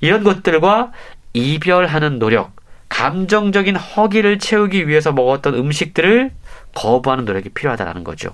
[0.00, 0.92] 이런 것들과
[1.32, 2.52] 이별하는 노력,
[2.88, 6.30] 감정적인 허기를 채우기 위해서 먹었던 음식들을
[6.74, 8.30] 거부하는 노력이 필요하다는 거죠.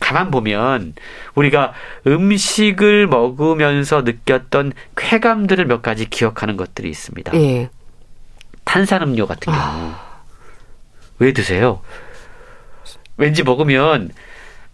[0.00, 0.94] 가만 보면
[1.34, 1.72] 우리가
[2.06, 7.34] 음식을 먹으면서 느꼈던 쾌감들을 몇 가지 기억하는 것들이 있습니다.
[7.34, 7.70] 예.
[8.64, 10.20] 탄산음료 같은 경우 아.
[11.18, 11.80] 왜 드세요?
[13.16, 14.10] 왠지 먹으면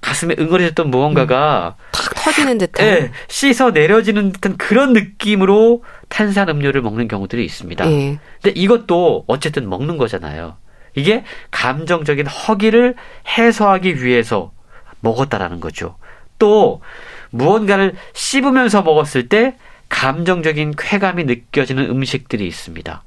[0.03, 6.83] 가슴에 응어리졌던 무언가가 음, 탁 터지는 듯한 예, 씻어 내려지는 듯한 그런 느낌으로 탄산 음료를
[6.83, 7.91] 먹는 경우들이 있습니다.
[7.91, 8.19] 예.
[8.43, 10.57] 근데 이것도 어쨌든 먹는 거잖아요.
[10.95, 12.97] 이게 감정적인 허기를
[13.39, 14.53] 해소하기 위해서
[15.01, 15.97] 먹었다라는 거죠.
[16.39, 16.83] 또
[17.31, 19.57] 무언가를 씹으면서 먹었을 때
[19.89, 23.05] 감정적인 쾌감이 느껴지는 음식들이 있습니다.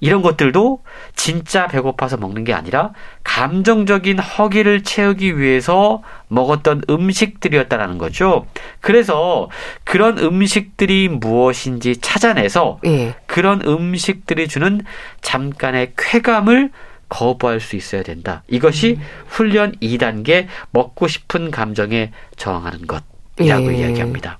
[0.00, 0.82] 이런 것들도
[1.14, 2.92] 진짜 배고파서 먹는 게 아니라
[3.24, 8.46] 감정적인 허기를 채우기 위해서 먹었던 음식들이었다라는 거죠.
[8.80, 9.50] 그래서
[9.84, 13.14] 그런 음식들이 무엇인지 찾아내서 예.
[13.26, 14.80] 그런 음식들이 주는
[15.22, 16.70] 잠깐의 쾌감을
[17.08, 18.42] 거부할 수 있어야 된다.
[18.48, 19.02] 이것이 음.
[19.28, 23.78] 훈련 2단계 먹고 싶은 감정에 저항하는 것이라고 예.
[23.78, 24.38] 이야기합니다.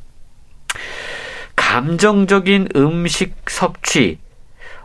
[1.54, 4.18] 감정적인 음식 섭취,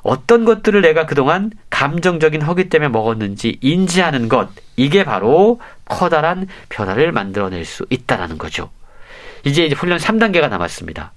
[0.02, 7.66] 어떤 것들을 내가 그동안 감정적인 허기 때문에 먹었는지 인지하는 것, 이게 바로 커다란 변화를 만들어낼
[7.66, 8.70] 수 있다라는 거죠.
[9.44, 11.12] 이제 이제 훈련 3단계가 남았습니다.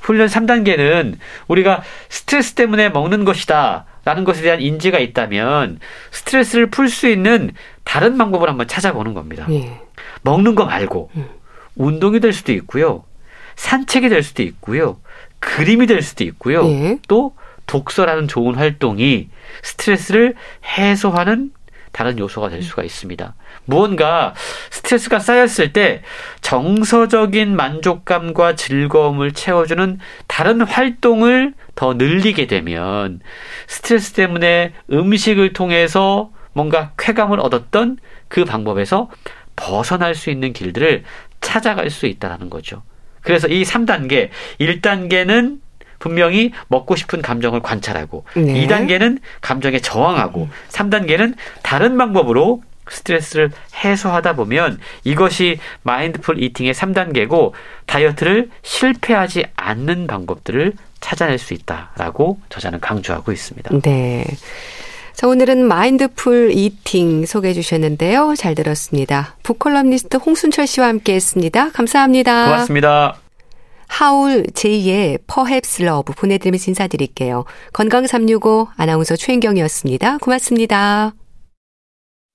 [0.00, 1.16] 훈련 3단계는
[1.48, 3.84] 우리가 스트레스 때문에 먹는 것이다.
[4.04, 5.80] 라는 것에 대한 인지가 있다면
[6.12, 7.52] 스트레스를 풀 수 있는
[7.84, 9.46] 다른 방법을 한번 찾아보는 겁니다.
[9.50, 9.80] 예.
[10.22, 11.28] 먹는 거 말고 음.
[11.76, 13.04] 운동이 될 수도 있고요.
[13.56, 14.98] 산책이 될 수도 있고요.
[15.40, 16.62] 그림이 될 수도 있고요.
[16.62, 16.98] 네.
[17.06, 17.34] 또
[17.68, 19.28] 독서라는 좋은 활동이
[19.62, 21.52] 스트레스를 해소하는
[21.92, 23.34] 다른 요소가 될 수가 있습니다.
[23.64, 24.34] 무언가
[24.70, 26.02] 스트레스가 쌓였을 때
[26.40, 33.20] 정서적인 만족감과 즐거움을 채워주는 다른 활동을 더 늘리게 되면
[33.66, 37.98] 스트레스 때문에 음식을 통해서 뭔가 쾌감을 얻었던
[38.28, 39.10] 그 방법에서
[39.56, 41.04] 벗어날 수 있는 길들을
[41.40, 42.82] 찾아갈 수 있다는 거죠.
[43.22, 45.58] 그래서 이 3단계, 1단계는
[45.98, 48.66] 분명히 먹고 싶은 감정을 관찰하고 네.
[48.66, 53.50] 2단계는 감정에 저항하고 3단계는 다른 방법으로 스트레스를
[53.84, 57.52] 해소하다 보면 이것이 Mindful Eating의 3단계고
[57.86, 63.78] 다이어트를 실패하지 않는 방법들을 찾아낼 수 있다라고 저자는 강조하고 있습니다.
[63.82, 64.24] 네.
[65.12, 68.34] 자, 오늘은 Mindful Eating 소개해 주셨는데요.
[68.36, 69.36] 잘 들었습니다.
[69.42, 71.70] 북칼럼니스트 홍순철 씨와 함께 했습니다.
[71.72, 72.44] 감사합니다.
[72.44, 73.27] 고맙습니다.
[73.88, 77.44] 하울, 제이의 Perhaps Love 보내드리면서 인사드릴게요.
[77.72, 80.18] 건강365 아나운서 최인경이었습니다.
[80.18, 81.14] 고맙습니다.